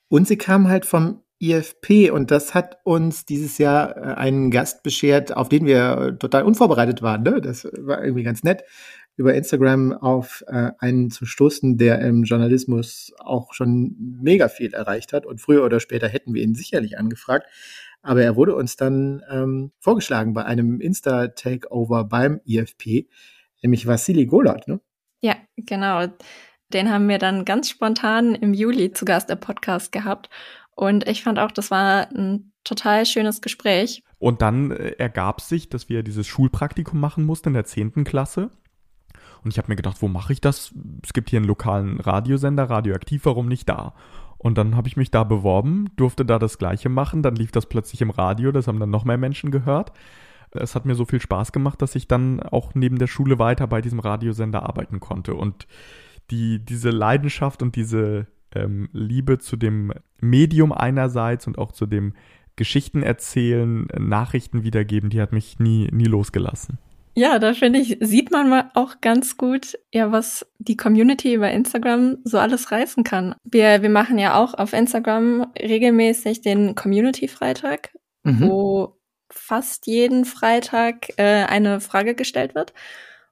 Und 0.09 0.29
sie 0.29 0.37
kam 0.37 0.69
halt 0.69 0.85
vom 0.85 1.23
IFP 1.41 2.11
und 2.11 2.31
das 2.31 2.55
hat 2.55 2.79
uns 2.85 3.25
dieses 3.25 3.59
Jahr 3.59 3.97
äh, 3.97 4.15
einen 4.15 4.51
Gast 4.51 4.83
beschert, 4.83 5.37
auf 5.37 5.49
den 5.49 5.67
wir 5.67 5.99
äh, 5.99 6.19
total 6.19 6.43
unvorbereitet 6.43 7.03
waren. 7.03 7.23
Ne? 7.23 7.41
Das 7.41 7.65
war 7.65 8.03
irgendwie 8.03 8.25
ganz 8.25 8.43
nett, 8.43 8.65
über 9.17 9.35
Instagram 9.35 9.93
auf 9.93 10.45
äh, 10.49 10.71
einen 10.79 11.11
zu 11.11 11.27
stoßen, 11.27 11.77
der 11.77 12.01
im 12.01 12.25
Journalismus 12.25 13.13
auch 13.19 13.53
schon 13.53 13.95
mega 14.21 14.49
viel 14.49 14.75
erreicht 14.75 15.13
hat. 15.13 15.27
Und 15.27 15.41
früher 15.41 15.65
oder 15.65 15.81
später 15.81 16.09
hätten 16.09 16.35
wir 16.35 16.43
ihn 16.43 16.55
sicherlich 16.55 16.99
angefragt. 16.99 17.47
Aber 18.03 18.23
er 18.23 18.37
wurde 18.37 18.55
uns 18.55 18.77
dann 18.77 19.23
ähm, 19.31 19.73
vorgeschlagen 19.81 20.35
bei 20.35 20.45
einem 20.45 20.81
Insta-Takeover 20.81 22.05
beim 22.05 22.41
IFP, 22.47 23.09
nämlich 23.63 23.87
Vassili 23.87 24.27
Golot. 24.27 24.69
Ne? 24.69 24.81
Ja, 25.21 25.37
genau. 25.57 26.07
Den 26.73 26.91
haben 26.91 27.09
wir 27.09 27.19
dann 27.19 27.45
ganz 27.45 27.71
spontan 27.71 28.35
im 28.35 28.55
Juli 28.55 28.93
zu 28.93 29.05
Gast 29.05 29.31
im 29.31 29.41
Podcast 29.41 29.91
gehabt. 29.91 30.29
Und 30.79 31.09
ich 31.09 31.25
fand 31.25 31.41
auch, 31.41 31.51
das 31.51 31.73
war 31.73 32.09
ein 32.13 32.53
total 32.63 33.05
schönes 33.05 33.41
Gespräch. 33.41 34.05
Und 34.21 34.43
dann 34.43 34.71
äh, 34.71 34.91
ergab 34.91 35.41
sich, 35.41 35.69
dass 35.69 35.89
wir 35.89 36.05
dieses 36.05 36.29
Schulpraktikum 36.29 37.01
machen 37.01 37.25
mussten 37.25 37.49
in 37.49 37.55
der 37.55 37.65
10. 37.65 38.05
Klasse. 38.05 38.53
Und 39.43 39.51
ich 39.51 39.59
habe 39.59 39.67
mir 39.73 39.75
gedacht, 39.75 40.01
wo 40.03 40.07
mache 40.07 40.33
ich 40.33 40.41
das? 40.41 40.73
Es 41.03 41.13
gibt 41.13 41.31
hier 41.31 41.39
einen 41.39 41.49
lokalen 41.49 41.99
Radiosender, 41.99 42.71
radioaktiv, 42.71 43.25
warum 43.25 43.49
nicht 43.49 43.69
da? 43.69 43.95
Und 44.37 44.57
dann 44.57 44.77
habe 44.77 44.87
ich 44.87 44.97
mich 44.97 45.11
da 45.11 45.25
beworben, 45.25 45.91
durfte 45.97 46.25
da 46.25 46.39
das 46.39 46.59
gleiche 46.59 46.89
machen, 46.89 47.25
dann 47.25 47.35
lief 47.35 47.51
das 47.51 47.67
plötzlich 47.67 48.01
im 48.01 48.11
Radio, 48.11 48.53
das 48.53 48.69
haben 48.69 48.79
dann 48.79 48.91
noch 48.91 49.05
mehr 49.05 49.19
Menschen 49.19 49.51
gehört. 49.51 49.91
Es 50.53 50.77
hat 50.77 50.85
mir 50.85 50.95
so 50.95 51.07
viel 51.07 51.21
Spaß 51.21 51.51
gemacht, 51.51 51.83
dass 51.83 51.97
ich 51.97 52.07
dann 52.07 52.41
auch 52.41 52.77
neben 52.77 53.01
der 53.01 53.09
Schule 53.09 53.41
weiter 53.41 53.67
bei 53.67 53.81
diesem 53.81 53.99
Radiosender 53.99 54.63
arbeiten 54.63 55.01
konnte. 55.01 55.35
Und 55.35 55.67
die, 56.31 56.65
diese 56.65 56.91
Leidenschaft 56.91 57.63
und 57.63 57.75
diese 57.75 58.29
ähm, 58.55 58.89
Liebe 58.93 59.39
zu 59.39 59.57
dem 59.57 59.93
Medium 60.21 60.73
einerseits 60.73 61.47
und 61.47 61.59
auch 61.59 61.73
zu 61.73 61.87
dem 61.87 62.15
Geschichten 62.57 63.03
erzählen, 63.03 63.87
Nachrichten 63.99 64.65
wiedergeben, 64.65 65.11
die 65.11 65.21
hat 65.21 65.33
mich 65.33 65.59
nie, 65.59 65.89
nie 65.93 66.07
losgelassen. 66.07 66.79
Ja, 67.15 67.41
da 67.41 67.53
finde 67.53 67.81
ich, 67.81 67.99
sieht 68.01 68.31
man 68.31 68.49
mal 68.49 68.71
auch 68.75 69.01
ganz 69.01 69.37
gut, 69.37 69.77
ja, 69.93 70.13
was 70.13 70.47
die 70.59 70.77
Community 70.77 71.35
über 71.35 71.51
Instagram 71.51 72.19
so 72.23 72.39
alles 72.39 72.71
reißen 72.71 73.03
kann. 73.03 73.35
Wir, 73.43 73.83
wir 73.83 73.91
machen 73.91 74.19
ja 74.19 74.37
auch 74.37 74.55
auf 74.55 74.73
Instagram 74.73 75.51
regelmäßig 75.59 76.43
den 76.43 76.77
Community-Freitag, 76.77 77.91
mhm. 78.23 78.41
wo 78.43 79.01
fast 79.31 79.89
jeden 79.89 80.25
Freitag 80.27 81.09
äh, 81.17 81.45
eine 81.45 81.81
Frage 81.81 82.15
gestellt 82.15 82.55
wird, 82.55 82.73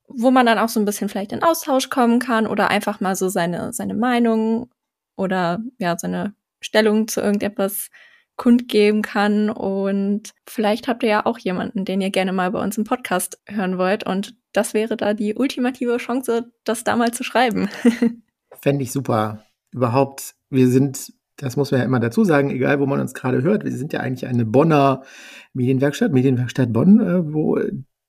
wo 0.09 0.33
man 0.33 0.47
dann 0.47 0.59
auch 0.59 0.69
so 0.69 0.81
ein 0.81 0.85
bisschen 0.85 1.09
vielleicht 1.09 1.31
in 1.31 1.45
Austausch 1.45 1.89
kommen 1.89 2.19
kann 2.19 2.49
oder 2.49 2.71
einfach 2.71 3.01
mal 3.01 3.15
so 3.15 3.29
seine, 3.29 3.73
seine 3.73 3.95
Meinung 3.95 4.69
oder 5.17 5.61
ja, 5.79 5.97
seine 5.99 6.35
Stellung 6.61 7.09
zu 7.09 7.21
irgendetwas 7.21 7.91
kundgeben 8.37 9.03
kann. 9.03 9.51
Und 9.51 10.35
vielleicht 10.47 10.89
habt 10.89 11.03
ihr 11.03 11.09
ja 11.09 11.27
auch 11.27 11.39
jemanden, 11.39 11.85
den 11.85 12.01
ihr 12.01 12.11
gerne 12.11 12.33
mal 12.33 12.51
bei 12.51 12.63
uns 12.63 12.79
im 12.79 12.85
Podcast 12.85 13.41
hören 13.47 13.79
wollt. 13.79 14.05
Und 14.05 14.37
das 14.53 14.75
wäre 14.75 14.97
da 14.97 15.15
die 15.15 15.35
ultimative 15.35 15.97
Chance, 15.97 16.53
das 16.65 16.85
da 16.85 16.97
mal 16.97 17.13
zu 17.13 17.25
schreiben. 17.25 17.69
Fände 18.61 18.83
ich 18.83 18.93
super. 18.93 19.45
Überhaupt, 19.73 20.35
wir 20.51 20.69
sind, 20.69 21.13
das 21.37 21.57
muss 21.57 21.71
man 21.71 21.81
ja 21.81 21.87
immer 21.87 22.01
dazu 22.01 22.25
sagen, 22.25 22.51
egal 22.51 22.81
wo 22.81 22.87
man 22.87 23.01
uns 23.01 23.15
gerade 23.15 23.43
hört, 23.43 23.65
wir 23.65 23.73
sind 23.73 23.93
ja 23.93 24.01
eigentlich 24.01 24.27
eine 24.27 24.45
Bonner 24.45 25.03
Medienwerkstatt, 25.53 26.13
Medienwerkstatt 26.13 26.73
Bonn, 26.73 27.01
äh, 27.01 27.33
wo 27.33 27.59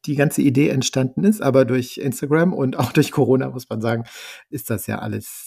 die 0.05 0.15
ganze 0.15 0.41
Idee 0.41 0.69
entstanden 0.69 1.23
ist. 1.23 1.41
Aber 1.41 1.65
durch 1.65 1.97
Instagram 1.97 2.53
und 2.53 2.77
auch 2.77 2.91
durch 2.91 3.11
Corona, 3.11 3.49
muss 3.49 3.69
man 3.69 3.81
sagen, 3.81 4.03
ist 4.49 4.69
das 4.69 4.87
ja 4.87 4.99
alles 4.99 5.46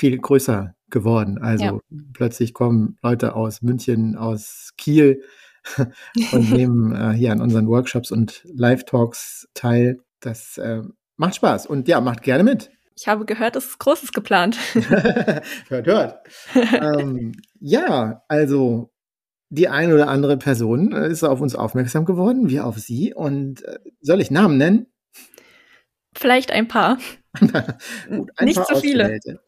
viel 0.00 0.18
größer 0.18 0.74
geworden. 0.88 1.38
Also 1.38 1.64
ja. 1.64 1.78
plötzlich 2.14 2.54
kommen 2.54 2.96
Leute 3.02 3.36
aus 3.36 3.60
München, 3.60 4.16
aus 4.16 4.70
Kiel 4.78 5.22
und 6.32 6.50
nehmen 6.50 6.94
äh, 6.94 7.12
hier 7.12 7.32
an 7.32 7.42
unseren 7.42 7.68
Workshops 7.68 8.10
und 8.10 8.42
Live-Talks 8.44 9.48
teil. 9.52 9.98
Das 10.20 10.56
äh, 10.56 10.82
macht 11.16 11.36
Spaß 11.36 11.66
und 11.66 11.86
ja, 11.86 12.00
macht 12.00 12.22
gerne 12.22 12.44
mit. 12.44 12.70
Ich 12.96 13.08
habe 13.08 13.26
gehört, 13.26 13.56
es 13.56 13.66
ist 13.66 13.78
Großes 13.78 14.12
geplant. 14.12 14.58
hört, 15.68 15.86
hört. 15.86 16.18
ähm, 16.54 17.32
ja, 17.60 18.22
also 18.28 18.90
die 19.50 19.68
eine 19.68 19.94
oder 19.94 20.08
andere 20.08 20.38
Person 20.38 20.92
äh, 20.92 21.08
ist 21.08 21.24
auf 21.24 21.42
uns 21.42 21.54
aufmerksam 21.54 22.06
geworden, 22.06 22.48
wir 22.48 22.64
auf 22.64 22.78
sie. 22.78 23.12
Und 23.12 23.64
äh, 23.64 23.78
soll 24.00 24.22
ich 24.22 24.30
Namen 24.30 24.56
nennen? 24.56 24.86
Vielleicht 26.14 26.50
ein 26.52 26.68
paar. 26.68 26.98
Gut, 27.40 28.30
ein 28.36 28.44
Nicht 28.46 28.56
paar 28.56 28.66
zu 28.66 28.76
viele. 28.76 29.04
ausgewählte. 29.04 29.40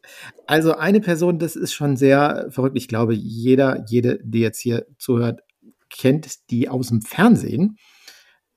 Also 0.47 0.75
eine 0.75 1.01
Person, 1.01 1.39
das 1.39 1.55
ist 1.55 1.73
schon 1.73 1.97
sehr 1.97 2.47
verrückt. 2.49 2.77
Ich 2.77 2.87
glaube, 2.87 3.13
jeder, 3.13 3.83
jede, 3.87 4.19
die 4.23 4.39
jetzt 4.39 4.59
hier 4.59 4.85
zuhört, 4.97 5.41
kennt 5.89 6.49
die 6.49 6.69
aus 6.69 6.87
dem 6.87 7.01
Fernsehen. 7.01 7.77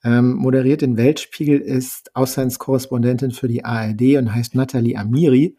Ähm, 0.05 0.35
moderiert 0.35 0.83
den 0.83 0.97
Weltspiegel, 0.97 1.59
ist 1.59 2.15
Auslandskorrespondentin 2.15 3.33
für 3.33 3.49
die 3.49 3.65
ARD 3.65 4.17
und 4.19 4.33
heißt 4.33 4.55
Nathalie 4.55 4.97
Amiri. 4.97 5.57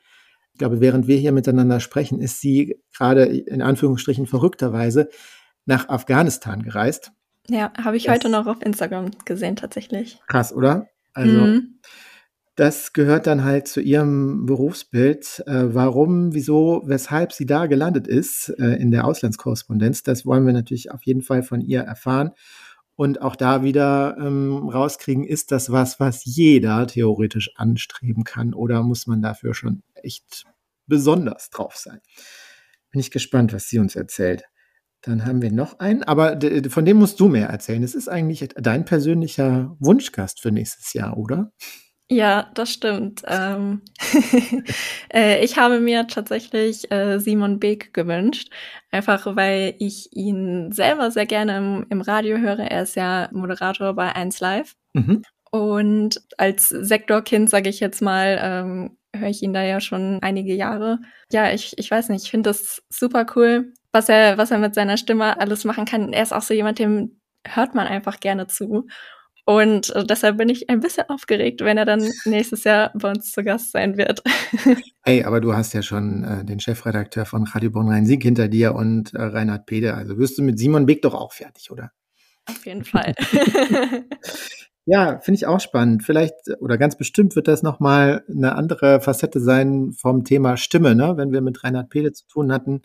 Ich 0.54 0.60
glaube, 0.60 0.80
während 0.80 1.08
wir 1.08 1.18
hier 1.18 1.34
miteinander 1.34 1.80
sprechen, 1.82 2.22
ist 2.22 2.40
sie 2.40 2.80
gerade 2.96 3.24
in 3.26 3.62
Anführungsstrichen 3.62 4.26
verrückterweise 4.26 5.10
nach 5.66 5.90
Afghanistan 5.90 6.64
gereist. 6.64 7.12
Ja, 7.50 7.74
habe 7.84 7.98
ich 7.98 8.06
Das- 8.06 8.16
heute 8.16 8.30
noch 8.30 8.48
auf 8.48 8.62
Instagram 8.62 9.12
gesehen, 9.26 9.58
tatsächlich. 9.58 10.20
Krass, 10.28 10.54
oder? 10.54 10.88
Also, 11.14 11.34
Mhm. 11.42 11.80
Das 12.58 12.92
gehört 12.92 13.28
dann 13.28 13.44
halt 13.44 13.68
zu 13.68 13.82
ihrem 13.82 14.48
Berufsbild. 14.48 15.44
Äh, 15.46 15.76
warum, 15.76 16.34
wieso, 16.34 16.82
weshalb 16.86 17.32
sie 17.32 17.46
da 17.46 17.68
gelandet 17.68 18.08
ist 18.08 18.50
äh, 18.58 18.74
in 18.78 18.90
der 18.90 19.06
Auslandskorrespondenz, 19.06 20.02
das 20.02 20.26
wollen 20.26 20.46
wir 20.46 20.54
natürlich 20.54 20.92
auf 20.92 21.04
jeden 21.04 21.22
Fall 21.22 21.44
von 21.44 21.62
ihr 21.62 21.82
erfahren. 21.82 22.32
Und 22.96 23.22
auch 23.22 23.36
da 23.36 23.62
wieder 23.62 24.18
ähm, 24.20 24.70
rauskriegen, 24.70 25.24
ist 25.24 25.52
das 25.52 25.72
was, 25.72 26.00
was 26.00 26.26
jeder 26.26 26.88
theoretisch 26.88 27.52
anstreben 27.58 28.24
kann 28.24 28.56
oder 28.56 28.82
muss 28.82 29.06
man 29.06 29.22
dafür 29.22 29.54
schon 29.54 29.84
echt 29.94 30.46
besonders 30.88 31.52
drauf 31.52 31.76
sein? 31.76 32.00
Bin 32.90 33.00
ich 33.00 33.12
gespannt, 33.12 33.54
was 33.54 33.70
sie 33.70 33.78
uns 33.78 33.96
erzählt. 33.96 34.46
Dann 35.02 35.28
haben 35.28 35.44
wir 35.44 35.52
noch 35.52 35.78
einen, 35.78 36.02
aber 36.02 36.40
von 36.70 36.86
dem 36.86 36.98
musst 36.98 37.20
du 37.20 37.28
mehr 37.28 37.50
erzählen. 37.50 37.84
Es 37.84 37.94
ist 37.94 38.08
eigentlich 38.08 38.50
dein 38.56 38.84
persönlicher 38.84 39.78
Wunschgast 39.80 40.42
für 40.42 40.52
nächstes 40.52 40.94
Jahr, 40.94 41.18
oder? 41.18 41.52
Ja, 42.10 42.50
das 42.54 42.72
stimmt. 42.72 43.24
Ähm, 43.28 43.82
äh, 45.14 45.44
ich 45.44 45.58
habe 45.58 45.82
mir 45.82 46.08
tatsächlich 46.08 46.90
äh, 46.90 47.20
Simon 47.20 47.60
Beek 47.60 47.94
gewünscht, 47.94 48.50
einfach 48.92 49.36
weil 49.36 49.76
ich 49.80 50.16
ihn 50.16 50.72
selber 50.72 51.12
sehr 51.12 51.26
gerne 51.26 51.58
im, 51.58 51.86
im 51.90 52.02
Radio 52.02 52.38
höre. 52.38 52.60
Er 52.60 52.84
ist 52.84 52.96
ja 52.96 53.28
Moderator 53.34 53.94
bei 53.94 54.16
1 54.16 54.40
Live. 54.40 54.76
Mhm. 54.94 55.22
Und 55.52 56.22
als 56.38 56.70
Sektorkind, 56.70 57.50
sage 57.50 57.70
ich 57.70 57.82
jetzt 57.82 58.02
mal, 58.02 58.40
ähm, 58.42 58.98
höre 59.14 59.30
ich 59.30 59.44
ihn 59.44 59.54
da 59.54 59.64
ja 59.64 59.82
schon 59.82 60.20
einige 60.22 60.54
Jahre. 60.54 61.00
Ja, 61.32 61.52
ich, 61.52 61.78
ich 61.78 61.92
weiß 61.92 62.08
nicht, 62.10 62.24
ich 62.24 62.32
finde 62.32 62.50
das 62.52 62.84
super 62.90 63.26
cool, 63.36 63.74
was 63.92 64.08
er, 64.08 64.38
was 64.38 64.52
er 64.52 64.60
mit 64.60 64.76
seiner 64.76 64.98
Stimme 64.98 65.40
alles 65.40 65.66
machen 65.66 65.86
kann. 65.86 66.14
Er 66.14 66.24
ist 66.24 66.34
auch 66.34 66.42
so 66.42 66.54
jemand, 66.54 66.80
dem 66.80 67.20
hört 67.46 67.76
man 67.76 67.88
einfach 67.88 68.20
gerne 68.20 68.48
zu. 68.48 68.88
Und 69.48 69.96
äh, 69.96 70.06
deshalb 70.06 70.38
bin 70.38 70.50
ich 70.50 70.70
ein 70.70 70.82
bisschen 70.82 71.06
aufgeregt, 71.08 71.62
wenn 71.62 71.78
er 71.78 71.86
dann 71.86 72.06
nächstes 72.26 72.66
Jahr 72.66 72.92
bei 72.94 73.12
uns 73.12 73.32
zu 73.32 73.46
Gast 73.46 73.72
sein 73.72 73.98
wird. 73.98 74.22
Ey, 75.06 75.24
aber 75.24 75.40
du 75.40 75.56
hast 75.56 75.74
ja 75.74 75.82
schon 75.82 76.26
äh, 76.26 76.44
den 76.44 76.60
Chefredakteur 76.60 77.26
von 77.26 77.46
Radio 77.46 77.70
Bonn 77.70 77.88
Rhein-Sieg 77.88 78.22
hinter 78.22 78.50
dir 78.50 78.76
und 78.76 79.14
äh, 79.14 79.22
Reinhard 79.22 79.66
Pede. 79.66 79.94
Also 79.94 80.18
wirst 80.18 80.38
du 80.38 80.44
mit 80.44 80.60
Simon 80.60 80.86
Beck 80.86 81.02
doch 81.02 81.14
auch 81.14 81.32
fertig, 81.32 81.72
oder? 81.72 81.92
Auf 82.46 82.66
jeden 82.66 82.84
Fall. 82.84 83.16
Ja, 84.90 85.20
finde 85.20 85.36
ich 85.36 85.46
auch 85.46 85.60
spannend. 85.60 86.04
Vielleicht 86.04 86.34
oder 86.62 86.78
ganz 86.78 86.98
bestimmt 86.98 87.36
wird 87.36 87.50
das 87.50 87.62
nochmal 87.62 88.24
eine 88.30 88.56
andere 88.56 89.02
Facette 89.02 89.42
sein 89.42 89.92
vom 89.92 90.24
Thema 90.24 90.56
Stimme, 90.56 90.96
ne? 90.96 91.18
Wenn 91.18 91.34
wir 91.34 91.42
mit 91.42 91.62
Reinhard 91.62 91.90
Pede 91.90 92.14
zu 92.14 92.26
tun 92.26 92.54
hatten, 92.54 92.84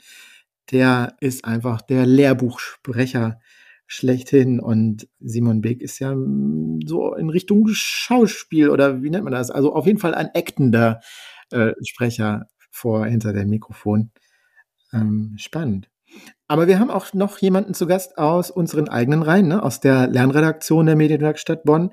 der 0.72 1.14
ist 1.20 1.44
einfach 1.44 1.80
der 1.80 2.04
Lehrbuchsprecher 2.04 3.38
schlechthin 3.86 4.60
und 4.60 5.08
Simon 5.20 5.60
Beck 5.60 5.82
ist 5.82 5.98
ja 5.98 6.16
so 6.86 7.14
in 7.14 7.28
Richtung 7.28 7.68
Schauspiel 7.68 8.70
oder 8.70 9.02
wie 9.02 9.10
nennt 9.10 9.24
man 9.24 9.32
das? 9.32 9.50
Also 9.50 9.74
auf 9.74 9.86
jeden 9.86 9.98
Fall 9.98 10.14
ein 10.14 10.30
actender 10.34 11.00
äh, 11.50 11.72
Sprecher 11.84 12.46
vor 12.70 13.06
hinter 13.06 13.32
dem 13.32 13.50
Mikrofon. 13.50 14.10
Ähm, 14.92 15.34
spannend. 15.36 15.88
Aber 16.48 16.66
wir 16.66 16.78
haben 16.78 16.90
auch 16.90 17.12
noch 17.14 17.38
jemanden 17.38 17.74
zu 17.74 17.86
Gast 17.86 18.18
aus 18.18 18.50
unseren 18.50 18.88
eigenen 18.88 19.22
Reihen, 19.22 19.48
ne? 19.48 19.62
aus 19.62 19.80
der 19.80 20.06
Lernredaktion 20.06 20.86
der 20.86 20.96
Medienwerkstatt 20.96 21.64
Bonn. 21.64 21.92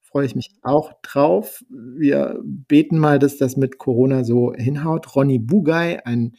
Freue 0.00 0.24
ich 0.24 0.34
mich 0.34 0.54
auch 0.62 0.94
drauf. 1.02 1.62
Wir 1.68 2.40
beten 2.42 2.98
mal, 2.98 3.18
dass 3.18 3.36
das 3.36 3.58
mit 3.58 3.76
Corona 3.76 4.24
so 4.24 4.54
hinhaut. 4.54 5.14
Ronny 5.14 5.38
Bugay, 5.38 6.00
ein 6.04 6.36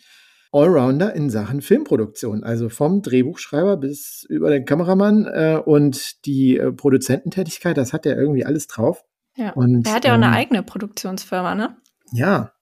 Allrounder 0.52 1.14
in 1.16 1.30
Sachen 1.30 1.62
Filmproduktion, 1.62 2.44
also 2.44 2.70
vom 2.70 3.02
Drehbuchschreiber 3.02 3.78
bis 3.78 4.26
über 4.28 4.50
den 4.50 4.66
Kameramann 4.66 5.26
äh, 5.26 5.62
und 5.64 6.26
die 6.26 6.58
äh, 6.58 6.72
Produzententätigkeit, 6.72 7.78
das 7.78 7.94
hat 7.94 8.06
er 8.06 8.18
irgendwie 8.18 8.46
alles 8.46 8.68
drauf. 8.68 9.04
ja. 9.36 9.52
Und, 9.52 9.88
Er 9.88 9.94
hat 9.94 10.06
ja 10.06 10.12
auch 10.12 10.16
eine 10.16 10.28
ähm, 10.28 10.34
eigene 10.34 10.64
Produktionsfirma, 10.64 11.56
ne? 11.56 11.78
ja, 12.12 12.54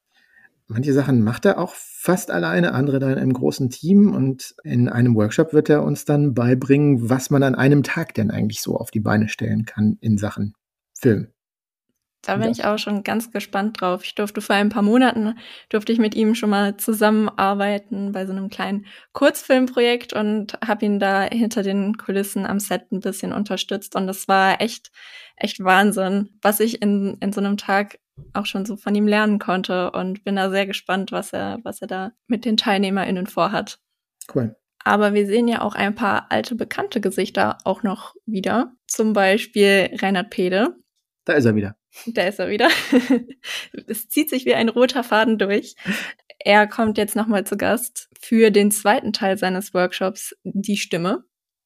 manche 0.67 0.93
Sachen 0.93 1.21
macht 1.21 1.45
er 1.45 1.59
auch 1.59 1.73
fast 1.73 2.31
alleine, 2.31 2.73
andere 2.73 2.99
dann 2.99 3.17
im 3.17 3.33
großen 3.33 3.69
Team. 3.69 4.13
Und 4.13 4.55
in 4.63 4.89
einem 4.89 5.15
Workshop 5.15 5.53
wird 5.53 5.69
er 5.69 5.83
uns 5.83 6.05
dann 6.05 6.33
beibringen, 6.33 7.09
was 7.09 7.29
man 7.29 7.43
an 7.43 7.55
einem 7.55 7.83
Tag 7.83 8.13
denn 8.13 8.31
eigentlich 8.31 8.61
so 8.61 8.75
auf 8.77 8.91
die 8.91 8.99
Beine 8.99 9.29
stellen 9.29 9.65
kann 9.65 9.97
in 10.01 10.17
Sachen 10.17 10.53
Film. 10.93 11.27
Da 12.23 12.35
bin 12.35 12.45
Ja. 12.45 12.51
ich 12.51 12.65
auch 12.65 12.77
schon 12.77 13.03
ganz 13.03 13.31
gespannt 13.31 13.79
drauf. 13.79 14.03
Ich 14.03 14.15
durfte 14.15 14.41
vor 14.41 14.55
ein 14.55 14.69
paar 14.69 14.81
Monaten, 14.81 15.37
durfte 15.69 15.93
ich 15.93 15.99
mit 15.99 16.15
ihm 16.15 16.35
schon 16.35 16.49
mal 16.49 16.75
zusammenarbeiten 16.77 18.11
bei 18.11 18.25
so 18.25 18.31
einem 18.33 18.49
kleinen 18.49 18.85
Kurzfilmprojekt 19.13 20.13
und 20.13 20.57
habe 20.65 20.85
ihn 20.85 20.99
da 20.99 21.23
hinter 21.23 21.63
den 21.63 21.95
Kulissen 21.97 22.45
am 22.45 22.59
Set 22.59 22.91
ein 22.91 22.99
bisschen 22.99 23.33
unterstützt. 23.33 23.95
Und 23.95 24.07
das 24.07 24.27
war 24.27 24.61
echt, 24.61 24.91
echt 25.35 25.63
Wahnsinn, 25.63 26.29
was 26.41 26.59
ich 26.59 26.81
in, 26.81 27.17
in 27.21 27.31
so 27.33 27.39
einem 27.39 27.57
Tag 27.57 27.99
auch 28.33 28.45
schon 28.47 28.65
so 28.65 28.77
von 28.77 28.95
ihm 28.95 29.07
lernen 29.07 29.37
konnte 29.39 29.91
und 29.91 30.23
bin 30.23 30.35
da 30.35 30.49
sehr 30.49 30.65
gespannt, 30.65 31.11
was 31.11 31.33
er, 31.33 31.59
was 31.63 31.81
er 31.81 31.87
da 31.87 32.11
mit 32.27 32.45
den 32.45 32.57
TeilnehmerInnen 32.57 33.27
vorhat. 33.27 33.79
Cool. 34.33 34.55
Aber 34.83 35.13
wir 35.13 35.27
sehen 35.27 35.47
ja 35.47 35.61
auch 35.61 35.75
ein 35.75 35.95
paar 35.95 36.31
alte 36.31 36.55
bekannte 36.55 36.99
Gesichter 36.99 37.57
auch 37.63 37.83
noch 37.83 38.15
wieder. 38.25 38.71
Zum 38.87 39.13
Beispiel 39.13 39.89
Reinhard 40.01 40.29
Pede, 40.31 40.75
Da 41.25 41.33
ist 41.33 41.45
er 41.45 41.55
wieder. 41.55 41.75
Da 42.05 42.23
ist 42.23 42.39
er 42.39 42.49
wieder. 42.49 42.69
es 43.87 44.09
zieht 44.09 44.29
sich 44.29 44.45
wie 44.45 44.53
ein 44.55 44.69
roter 44.69 45.03
Faden 45.03 45.37
durch. 45.37 45.75
Er 46.39 46.67
kommt 46.67 46.97
jetzt 46.97 47.15
nochmal 47.15 47.45
zu 47.45 47.57
Gast 47.57 48.09
für 48.19 48.51
den 48.51 48.71
zweiten 48.71 49.13
Teil 49.13 49.37
seines 49.37 49.73
Workshops 49.73 50.35
Die 50.43 50.77
Stimme. 50.77 51.23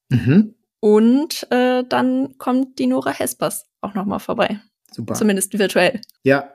Mhm. 0.09 0.55
Und 0.79 1.47
äh, 1.51 1.83
dann 1.87 2.37
kommt 2.37 2.79
die 2.79 2.87
Nora 2.87 3.11
Hespers 3.11 3.65
auch 3.81 3.93
nochmal 3.93 4.19
vorbei. 4.19 4.59
Super. 4.91 5.13
Zumindest 5.13 5.57
virtuell. 5.57 6.01
Ja, 6.23 6.53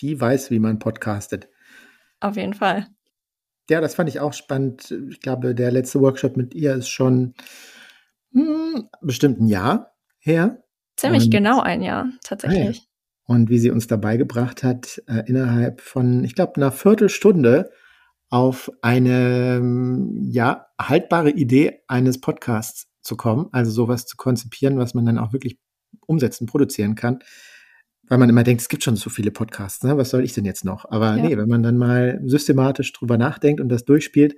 die 0.00 0.20
weiß, 0.20 0.50
wie 0.50 0.58
man 0.58 0.78
podcastet. 0.78 1.48
Auf 2.20 2.36
jeden 2.36 2.54
Fall. 2.54 2.88
Ja, 3.70 3.80
das 3.80 3.94
fand 3.94 4.08
ich 4.08 4.20
auch 4.20 4.32
spannend. 4.32 4.90
Ich 5.10 5.20
glaube, 5.20 5.54
der 5.54 5.70
letzte 5.70 6.00
Workshop 6.00 6.36
mit 6.36 6.54
ihr 6.54 6.74
ist 6.74 6.88
schon 6.88 7.34
hm, 8.32 8.88
bestimmt 9.00 9.40
ein 9.40 9.46
Jahr 9.46 9.94
her. 10.18 10.64
Ziemlich 10.96 11.24
Und- 11.24 11.30
genau 11.30 11.60
ein 11.60 11.82
Jahr, 11.82 12.08
tatsächlich. 12.24 12.89
Und 13.30 13.48
wie 13.48 13.60
sie 13.60 13.70
uns 13.70 13.86
dabei 13.86 14.16
gebracht 14.16 14.64
hat, 14.64 15.00
äh, 15.06 15.22
innerhalb 15.28 15.82
von, 15.82 16.24
ich 16.24 16.34
glaube, 16.34 16.56
einer 16.56 16.72
Viertelstunde 16.72 17.70
auf 18.28 18.72
eine 18.82 19.62
ja, 20.22 20.66
haltbare 20.80 21.30
Idee 21.30 21.78
eines 21.86 22.20
Podcasts 22.20 22.88
zu 23.02 23.16
kommen, 23.16 23.46
also 23.52 23.70
sowas 23.70 24.06
zu 24.06 24.16
konzipieren, 24.16 24.78
was 24.78 24.94
man 24.94 25.06
dann 25.06 25.16
auch 25.16 25.32
wirklich 25.32 25.60
umsetzen, 26.08 26.46
produzieren 26.46 26.96
kann. 26.96 27.20
Weil 28.08 28.18
man 28.18 28.28
immer 28.28 28.42
denkt, 28.42 28.62
es 28.62 28.68
gibt 28.68 28.82
schon 28.82 28.96
so 28.96 29.10
viele 29.10 29.30
Podcasts, 29.30 29.84
ne? 29.84 29.96
was 29.96 30.10
soll 30.10 30.24
ich 30.24 30.32
denn 30.32 30.44
jetzt 30.44 30.64
noch? 30.64 30.90
Aber 30.90 31.14
Ja. 31.14 31.28
nee, 31.28 31.36
wenn 31.36 31.48
man 31.48 31.62
dann 31.62 31.76
mal 31.76 32.20
systematisch 32.24 32.92
drüber 32.92 33.16
nachdenkt 33.16 33.60
und 33.60 33.68
das 33.68 33.84
durchspielt, 33.84 34.34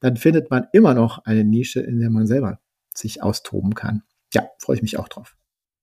dann 0.00 0.16
findet 0.16 0.50
man 0.50 0.64
immer 0.72 0.94
noch 0.94 1.26
eine 1.26 1.44
Nische, 1.44 1.80
in 1.80 2.00
der 2.00 2.08
man 2.08 2.26
selber 2.26 2.58
sich 2.94 3.22
austoben 3.22 3.74
kann. 3.74 4.02
Ja, 4.32 4.48
freue 4.58 4.76
ich 4.76 4.82
mich 4.82 4.98
auch 4.98 5.08
drauf. 5.08 5.36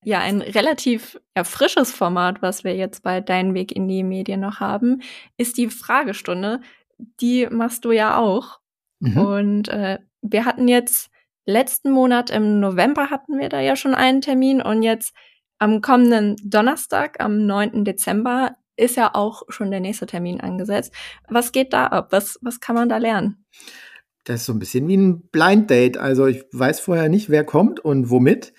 Ja, 0.04 0.20
ein 0.20 0.42
relativ 0.42 1.20
ja, 1.36 1.44
frisches 1.44 1.92
Format, 1.92 2.42
was 2.42 2.64
wir 2.64 2.76
jetzt 2.76 3.04
bei 3.04 3.20
Dein 3.20 3.54
Weg 3.54 3.76
in 3.76 3.88
die 3.88 4.04
Medien 4.04 4.40
noch 4.40 4.60
haben, 4.60 5.02
ist 5.38 5.58
die 5.58 5.70
Fragestunde. 5.70 6.62
Die 7.20 7.48
machst 7.48 7.84
du 7.84 7.92
ja 7.92 8.18
auch. 8.18 8.60
Mhm. 9.00 9.18
Und 9.18 9.68
äh, 9.70 10.00
wir 10.22 10.46
hatten 10.46 10.68
jetzt 10.68 11.10
letzten 11.46 11.92
Monat 11.92 12.30
im 12.30 12.60
November 12.60 13.10
hatten 13.10 13.40
wir 13.40 13.50
da 13.50 13.60
ja 13.60 13.76
schon 13.76 13.96
einen 13.96 14.22
Termin 14.22 14.62
und 14.62 14.84
jetzt 14.84 15.14
am 15.60 15.82
kommenden 15.82 16.36
Donnerstag, 16.44 17.20
am 17.20 17.46
9. 17.46 17.84
Dezember, 17.84 18.56
ist 18.76 18.96
ja 18.96 19.16
auch 19.16 19.42
schon 19.50 19.72
der 19.72 19.80
nächste 19.80 20.06
Termin 20.06 20.40
angesetzt. 20.40 20.94
Was 21.30 21.52
geht 21.52 21.74
da 21.74 21.88
ab? 21.88 22.12
Was, 22.12 22.38
was 22.42 22.60
kann 22.60 22.76
man 22.76 22.90
da 22.90 22.98
lernen? 22.98 23.44
Das 24.24 24.42
ist 24.42 24.46
so 24.46 24.54
ein 24.54 24.60
bisschen 24.60 24.88
wie 24.88 24.98
ein 24.98 25.22
Blind 25.30 25.70
Date. 25.70 25.98
Also 25.98 26.28
ich 26.28 26.44
weiß 26.52 26.80
vorher 26.80 27.10
nicht, 27.10 27.30
wer 27.30 27.44
kommt 27.44 27.80
und 27.80 28.12
womit. 28.12 28.54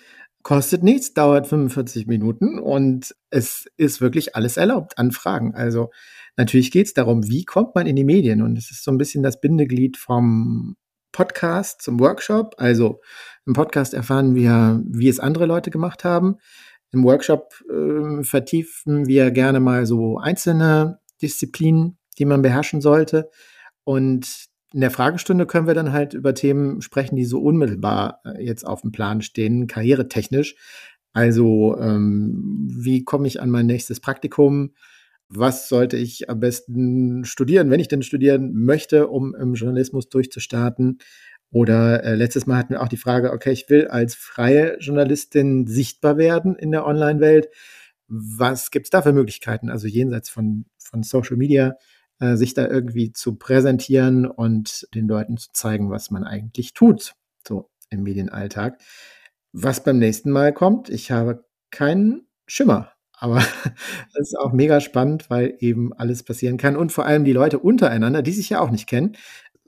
Kostet 0.48 0.82
nichts, 0.82 1.12
dauert 1.12 1.46
45 1.46 2.06
Minuten 2.06 2.58
und 2.58 3.14
es 3.28 3.66
ist 3.76 4.00
wirklich 4.00 4.34
alles 4.34 4.56
erlaubt 4.56 4.96
an 4.96 5.12
Fragen. 5.12 5.54
Also 5.54 5.90
natürlich 6.38 6.70
geht 6.70 6.86
es 6.86 6.94
darum, 6.94 7.28
wie 7.28 7.44
kommt 7.44 7.74
man 7.74 7.86
in 7.86 7.96
die 7.96 8.04
Medien? 8.04 8.40
Und 8.40 8.56
es 8.56 8.70
ist 8.70 8.82
so 8.82 8.90
ein 8.90 8.96
bisschen 8.96 9.22
das 9.22 9.42
Bindeglied 9.42 9.98
vom 9.98 10.74
Podcast 11.12 11.82
zum 11.82 12.00
Workshop. 12.00 12.54
Also 12.56 13.02
im 13.44 13.52
Podcast 13.52 13.92
erfahren 13.92 14.34
wir, 14.34 14.82
wie 14.86 15.10
es 15.10 15.20
andere 15.20 15.44
Leute 15.44 15.68
gemacht 15.68 16.02
haben. 16.02 16.36
Im 16.92 17.04
Workshop 17.04 17.52
äh, 17.70 18.22
vertiefen 18.22 19.06
wir 19.06 19.30
gerne 19.32 19.60
mal 19.60 19.84
so 19.84 20.16
einzelne 20.16 20.98
Disziplinen, 21.20 21.98
die 22.18 22.24
man 22.24 22.40
beherrschen 22.40 22.80
sollte. 22.80 23.28
Und 23.84 24.47
in 24.72 24.80
der 24.80 24.90
Fragestunde 24.90 25.46
können 25.46 25.66
wir 25.66 25.74
dann 25.74 25.92
halt 25.92 26.14
über 26.14 26.34
Themen 26.34 26.82
sprechen, 26.82 27.16
die 27.16 27.24
so 27.24 27.40
unmittelbar 27.40 28.20
äh, 28.24 28.44
jetzt 28.44 28.66
auf 28.66 28.82
dem 28.82 28.92
Plan 28.92 29.22
stehen, 29.22 29.66
karrieretechnisch. 29.66 30.56
Also, 31.12 31.76
ähm, 31.78 32.68
wie 32.70 33.02
komme 33.04 33.26
ich 33.26 33.40
an 33.40 33.50
mein 33.50 33.66
nächstes 33.66 34.00
Praktikum? 34.00 34.74
Was 35.28 35.68
sollte 35.68 35.96
ich 35.96 36.30
am 36.30 36.40
besten 36.40 37.24
studieren, 37.24 37.70
wenn 37.70 37.80
ich 37.80 37.88
denn 37.88 38.02
studieren 38.02 38.52
möchte, 38.54 39.08
um 39.08 39.34
im 39.34 39.54
Journalismus 39.54 40.08
durchzustarten? 40.08 40.98
Oder 41.50 42.04
äh, 42.04 42.14
letztes 42.14 42.46
Mal 42.46 42.58
hatten 42.58 42.74
wir 42.74 42.82
auch 42.82 42.88
die 42.88 42.98
Frage, 42.98 43.32
okay, 43.32 43.52
ich 43.52 43.70
will 43.70 43.88
als 43.88 44.14
freie 44.14 44.78
Journalistin 44.78 45.66
sichtbar 45.66 46.18
werden 46.18 46.56
in 46.56 46.70
der 46.70 46.86
Online-Welt. 46.86 47.48
Was 48.06 48.70
gibt 48.70 48.86
es 48.86 48.90
da 48.90 49.02
für 49.02 49.12
Möglichkeiten? 49.12 49.70
Also 49.70 49.86
jenseits 49.86 50.28
von, 50.28 50.66
von 50.78 51.02
Social 51.02 51.36
Media, 51.36 51.76
äh, 52.20 52.36
sich 52.36 52.54
da 52.54 52.66
irgendwie 52.66 53.12
zu 53.12 53.36
präsentieren 53.36 54.26
und 54.26 54.88
den 54.94 55.08
Leuten 55.08 55.36
zu 55.36 55.48
zeigen, 55.52 55.90
was 55.90 56.10
man 56.10 56.24
eigentlich 56.24 56.74
tut, 56.74 57.14
so 57.46 57.70
im 57.90 58.02
Medienalltag. 58.02 58.80
Was 59.52 59.82
beim 59.82 59.98
nächsten 59.98 60.30
Mal 60.30 60.52
kommt, 60.52 60.88
ich 60.88 61.10
habe 61.10 61.44
keinen 61.70 62.26
Schimmer. 62.46 62.92
Aber 63.20 63.36
das 64.14 64.28
ist 64.28 64.38
auch 64.38 64.52
mega 64.52 64.80
spannend, 64.80 65.30
weil 65.30 65.56
eben 65.58 65.92
alles 65.92 66.22
passieren 66.22 66.56
kann. 66.56 66.76
Und 66.76 66.92
vor 66.92 67.06
allem 67.06 67.24
die 67.24 67.32
Leute 67.32 67.58
untereinander, 67.58 68.22
die 68.22 68.32
sich 68.32 68.50
ja 68.50 68.60
auch 68.60 68.70
nicht 68.70 68.86
kennen, 68.86 69.16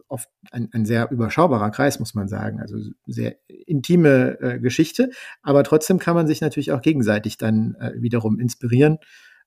oft 0.09 0.29
ein, 0.51 0.69
ein 0.73 0.85
sehr 0.85 1.11
überschaubarer 1.11 1.71
Kreis, 1.71 2.01
muss 2.01 2.15
man 2.15 2.29
sagen. 2.29 2.61
Also 2.61 2.77
sehr 3.07 3.37
intime 3.49 4.41
äh, 4.41 4.59
Geschichte. 4.59 5.11
Aber 5.43 5.63
trotzdem 5.63 5.99
kann 5.99 6.17
man 6.17 6.27
sich 6.27 6.41
natürlich 6.41 6.73
auch 6.73 6.83
gegenseitig 6.83 7.39
dann 7.39 7.77
äh, 7.77 7.93
wiederum 7.97 8.39
inspirieren. 8.39 8.99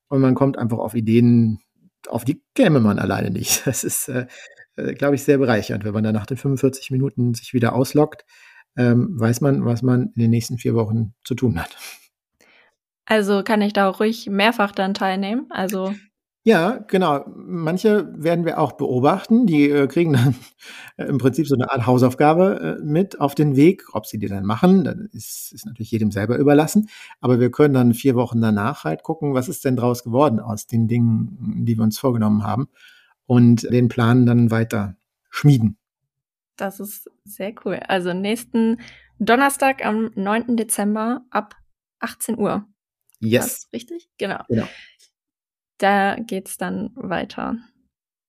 Und 0.07 0.21
man 0.21 0.35
kommt 0.35 0.57
einfach 0.57 0.77
auf 0.77 0.95
Ideen, 0.95 1.59
auf 2.07 2.25
die 2.25 2.43
käme 2.55 2.79
man 2.79 2.99
alleine 2.99 3.31
nicht. 3.31 3.65
Das 3.65 3.83
ist, 3.83 4.09
äh, 4.09 4.27
äh, 4.75 4.93
glaube 4.93 5.15
ich, 5.15 5.23
sehr 5.23 5.37
bereichernd, 5.37 5.83
wenn 5.83 5.93
man 5.93 6.03
dann 6.03 6.15
nach 6.15 6.25
den 6.25 6.37
45 6.37 6.91
Minuten 6.91 7.33
sich 7.33 7.53
wieder 7.53 7.73
ausloggt, 7.73 8.25
ähm, 8.75 9.19
weiß 9.19 9.41
man, 9.41 9.65
was 9.65 9.81
man 9.81 10.11
in 10.15 10.21
den 10.21 10.31
nächsten 10.31 10.57
vier 10.57 10.73
Wochen 10.73 11.13
zu 11.23 11.35
tun 11.35 11.59
hat. 11.59 11.77
Also 13.05 13.43
kann 13.43 13.61
ich 13.61 13.73
da 13.73 13.89
auch 13.89 13.99
ruhig 13.99 14.27
mehrfach 14.29 14.71
dann 14.71 14.93
teilnehmen. 14.93 15.47
Also 15.49 15.93
ja, 16.45 16.79
genau. 16.89 17.23
Manche 17.35 18.11
werden 18.21 18.43
wir 18.43 18.59
auch 18.59 18.73
beobachten. 18.73 19.47
Die 19.47 19.69
äh, 19.69 19.87
kriegen 19.87 20.11
dann 20.11 20.35
äh, 20.97 21.05
im 21.05 21.17
Prinzip 21.17 21.47
so 21.47 21.55
eine 21.55 21.71
Art 21.71 21.87
Hausaufgabe 21.87 22.77
äh, 22.81 22.83
mit 22.83 23.21
auf 23.21 23.33
den 23.33 23.55
Weg. 23.55 23.83
Ob 23.93 24.05
sie 24.05 24.19
die 24.19 24.27
dann 24.27 24.45
machen, 24.45 24.83
dann 24.83 25.09
ist, 25.13 25.53
ist 25.53 25.65
natürlich 25.65 25.91
jedem 25.91 26.11
selber 26.11 26.37
überlassen. 26.37 26.89
Aber 27.21 27.39
wir 27.39 27.49
können 27.49 27.73
dann 27.73 27.93
vier 27.93 28.15
Wochen 28.15 28.41
danach 28.41 28.83
halt 28.83 29.03
gucken, 29.03 29.33
was 29.33 29.47
ist 29.47 29.63
denn 29.63 29.77
draus 29.77 30.03
geworden 30.03 30.41
aus 30.41 30.67
den 30.67 30.89
Dingen, 30.89 31.63
die 31.65 31.77
wir 31.77 31.83
uns 31.83 31.97
vorgenommen 31.97 32.43
haben 32.43 32.67
und 33.25 33.63
den 33.63 33.87
Plan 33.87 34.25
dann 34.25 34.51
weiter 34.51 34.97
schmieden. 35.29 35.77
Das 36.57 36.81
ist 36.81 37.09
sehr 37.23 37.53
cool. 37.63 37.79
Also 37.87 38.13
nächsten 38.13 38.81
Donnerstag 39.17 39.85
am 39.85 40.11
9. 40.15 40.57
Dezember 40.57 41.21
ab 41.29 41.55
18 41.99 42.37
Uhr. 42.37 42.65
Yes. 43.21 43.69
richtig? 43.71 44.09
Genau. 44.17 44.43
genau 44.49 44.67
da 45.83 46.15
geht's 46.15 46.57
dann 46.57 46.91
weiter. 46.95 47.57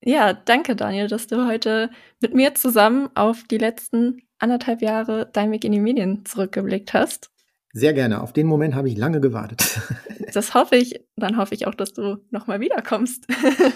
Ja, 0.02 0.34
danke 0.34 0.76
Daniel, 0.76 1.08
dass 1.08 1.26
du 1.26 1.46
heute 1.46 1.88
mit 2.20 2.34
mir 2.34 2.54
zusammen 2.54 3.08
auf 3.14 3.44
die 3.44 3.58
letzten 3.58 4.18
anderthalb 4.38 4.82
Jahre 4.82 5.30
Dein 5.32 5.50
Weg 5.52 5.64
in 5.64 5.72
die 5.72 5.80
Medien 5.80 6.24
zurückgeblickt 6.26 6.92
hast. 6.92 7.30
Sehr 7.72 7.92
gerne. 7.92 8.22
Auf 8.22 8.32
den 8.32 8.46
Moment 8.46 8.74
habe 8.74 8.88
ich 8.88 8.96
lange 8.96 9.20
gewartet. 9.20 9.80
das 10.34 10.54
hoffe 10.54 10.76
ich. 10.76 11.00
Dann 11.16 11.38
hoffe 11.38 11.54
ich 11.54 11.66
auch, 11.66 11.74
dass 11.74 11.92
du 11.92 12.18
nochmal 12.30 12.60
wiederkommst. 12.60 13.26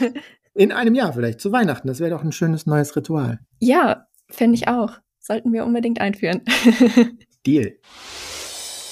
in 0.54 0.72
einem 0.72 0.94
Jahr 0.94 1.12
vielleicht, 1.12 1.40
zu 1.40 1.50
Weihnachten. 1.50 1.88
Das 1.88 2.00
wäre 2.00 2.10
doch 2.10 2.22
ein 2.22 2.32
schönes 2.32 2.66
neues 2.66 2.94
Ritual. 2.94 3.40
Ja, 3.60 4.06
finde 4.28 4.56
ich 4.56 4.68
auch. 4.68 4.98
Sollten 5.18 5.52
wir 5.52 5.64
unbedingt 5.64 6.00
einführen. 6.00 6.42
Deal. 7.46 7.78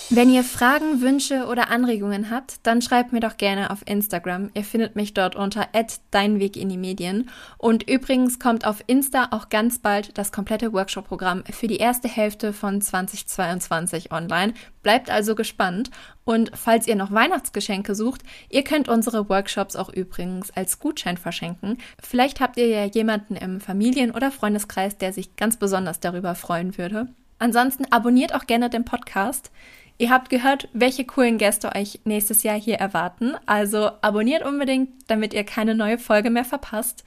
Wenn 0.09 0.31
ihr 0.31 0.45
Fragen, 0.45 1.01
Wünsche 1.01 1.47
oder 1.47 1.69
Anregungen 1.69 2.31
habt, 2.31 2.64
dann 2.64 2.81
schreibt 2.81 3.12
mir 3.12 3.19
doch 3.19 3.37
gerne 3.38 3.73
auf 3.73 3.81
Instagram. 3.87 4.51
Ihr 4.55 4.62
findet 4.62 4.95
mich 4.95 5.14
dort 5.14 5.35
unter 5.35 5.66
@deinweg 6.12 6.57
in 6.57 6.69
die 6.69 6.77
Medien. 6.77 7.29
Und 7.59 7.90
übrigens 7.90 8.38
kommt 8.38 8.64
auf 8.64 8.85
Insta 8.87 9.29
auch 9.33 9.49
ganz 9.49 9.81
bald 9.81 10.16
das 10.16 10.31
komplette 10.31 10.73
Workshop-Programm 10.73 11.42
für 11.51 11.66
die 11.66 11.79
erste 11.79 12.07
Hälfte 12.07 12.53
von 12.53 12.81
2022 12.81 14.12
online. 14.12 14.55
Bleibt 14.85 15.11
also 15.11 15.35
gespannt. 15.35 15.90
Und 16.25 16.53
falls 16.55 16.87
ihr 16.87 16.95
noch 16.95 17.11
Weihnachtsgeschenke 17.11 17.97
sucht, 17.97 18.23
ihr 18.49 18.62
könnt 18.62 18.88
unsere 18.88 19.29
Workshops 19.29 19.75
auch 19.75 19.88
übrigens 19.88 20.53
als 20.53 20.79
Gutschein 20.79 21.16
verschenken. 21.16 21.79
Vielleicht 22.01 22.38
habt 22.38 22.59
ihr 22.59 22.69
ja 22.69 22.85
jemanden 22.85 23.35
im 23.35 23.61
Familien- 23.61 24.12
oder 24.12 24.31
Freundeskreis, 24.31 24.99
der 24.99 25.12
sich 25.12 25.35
ganz 25.35 25.57
besonders 25.57 25.99
darüber 25.99 26.37
freuen 26.37 26.79
würde. 26.79 27.09
Ansonsten 27.38 27.85
abonniert 27.90 28.35
auch 28.35 28.47
gerne 28.47 28.71
den 28.71 28.85
Podcast. 28.85 29.51
Ihr 29.99 30.11
habt 30.11 30.29
gehört, 30.29 30.69
welche 30.73 31.05
coolen 31.05 31.39
Gäste 31.39 31.75
euch 31.75 32.01
nächstes 32.05 32.43
Jahr 32.43 32.59
hier 32.59 32.77
erwarten. 32.77 33.35
Also 33.47 33.91
abonniert 34.03 34.45
unbedingt, 34.45 34.91
damit 35.07 35.33
ihr 35.33 35.45
keine 35.45 35.75
neue 35.75 35.99
Folge 35.99 36.31
mehr 36.31 36.45
verpasst. 36.45 37.05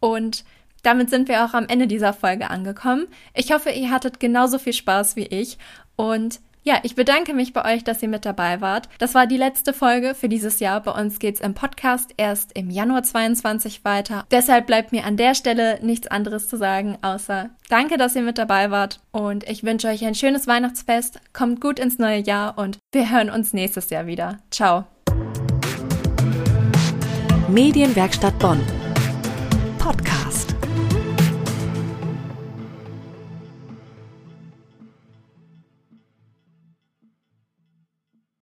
Und 0.00 0.44
damit 0.82 1.10
sind 1.10 1.28
wir 1.28 1.44
auch 1.44 1.54
am 1.54 1.66
Ende 1.66 1.88
dieser 1.88 2.12
Folge 2.12 2.50
angekommen. 2.50 3.08
Ich 3.34 3.52
hoffe, 3.52 3.70
ihr 3.70 3.90
hattet 3.90 4.20
genauso 4.20 4.58
viel 4.58 4.72
Spaß 4.72 5.16
wie 5.16 5.26
ich. 5.26 5.58
Und 5.96 6.40
ja, 6.62 6.80
ich 6.82 6.94
bedanke 6.94 7.34
mich 7.34 7.52
bei 7.52 7.74
euch, 7.74 7.84
dass 7.84 8.02
ihr 8.02 8.08
mit 8.08 8.24
dabei 8.24 8.60
wart. 8.60 8.88
Das 8.98 9.14
war 9.14 9.26
die 9.26 9.36
letzte 9.36 9.72
Folge 9.72 10.14
für 10.14 10.28
dieses 10.28 10.60
Jahr. 10.60 10.82
Bei 10.82 10.92
uns 10.92 11.18
geht's 11.18 11.40
im 11.40 11.54
Podcast 11.54 12.10
erst 12.16 12.56
im 12.56 12.70
Januar 12.70 13.02
22 13.02 13.84
weiter. 13.84 14.26
Deshalb 14.30 14.66
bleibt 14.66 14.92
mir 14.92 15.04
an 15.04 15.16
der 15.16 15.34
Stelle 15.34 15.78
nichts 15.82 16.06
anderes 16.08 16.48
zu 16.48 16.56
sagen, 16.56 16.98
außer 17.02 17.50
danke, 17.68 17.96
dass 17.96 18.16
ihr 18.16 18.22
mit 18.22 18.38
dabei 18.38 18.70
wart 18.70 19.00
und 19.12 19.48
ich 19.48 19.64
wünsche 19.64 19.88
euch 19.88 20.04
ein 20.04 20.14
schönes 20.14 20.46
Weihnachtsfest. 20.46 21.20
Kommt 21.32 21.60
gut 21.60 21.78
ins 21.78 21.98
neue 21.98 22.20
Jahr 22.20 22.58
und 22.58 22.78
wir 22.92 23.10
hören 23.10 23.30
uns 23.30 23.52
nächstes 23.52 23.90
Jahr 23.90 24.06
wieder. 24.06 24.38
Ciao. 24.50 24.84
Medienwerkstatt 27.48 28.38
Bonn. 28.38 28.60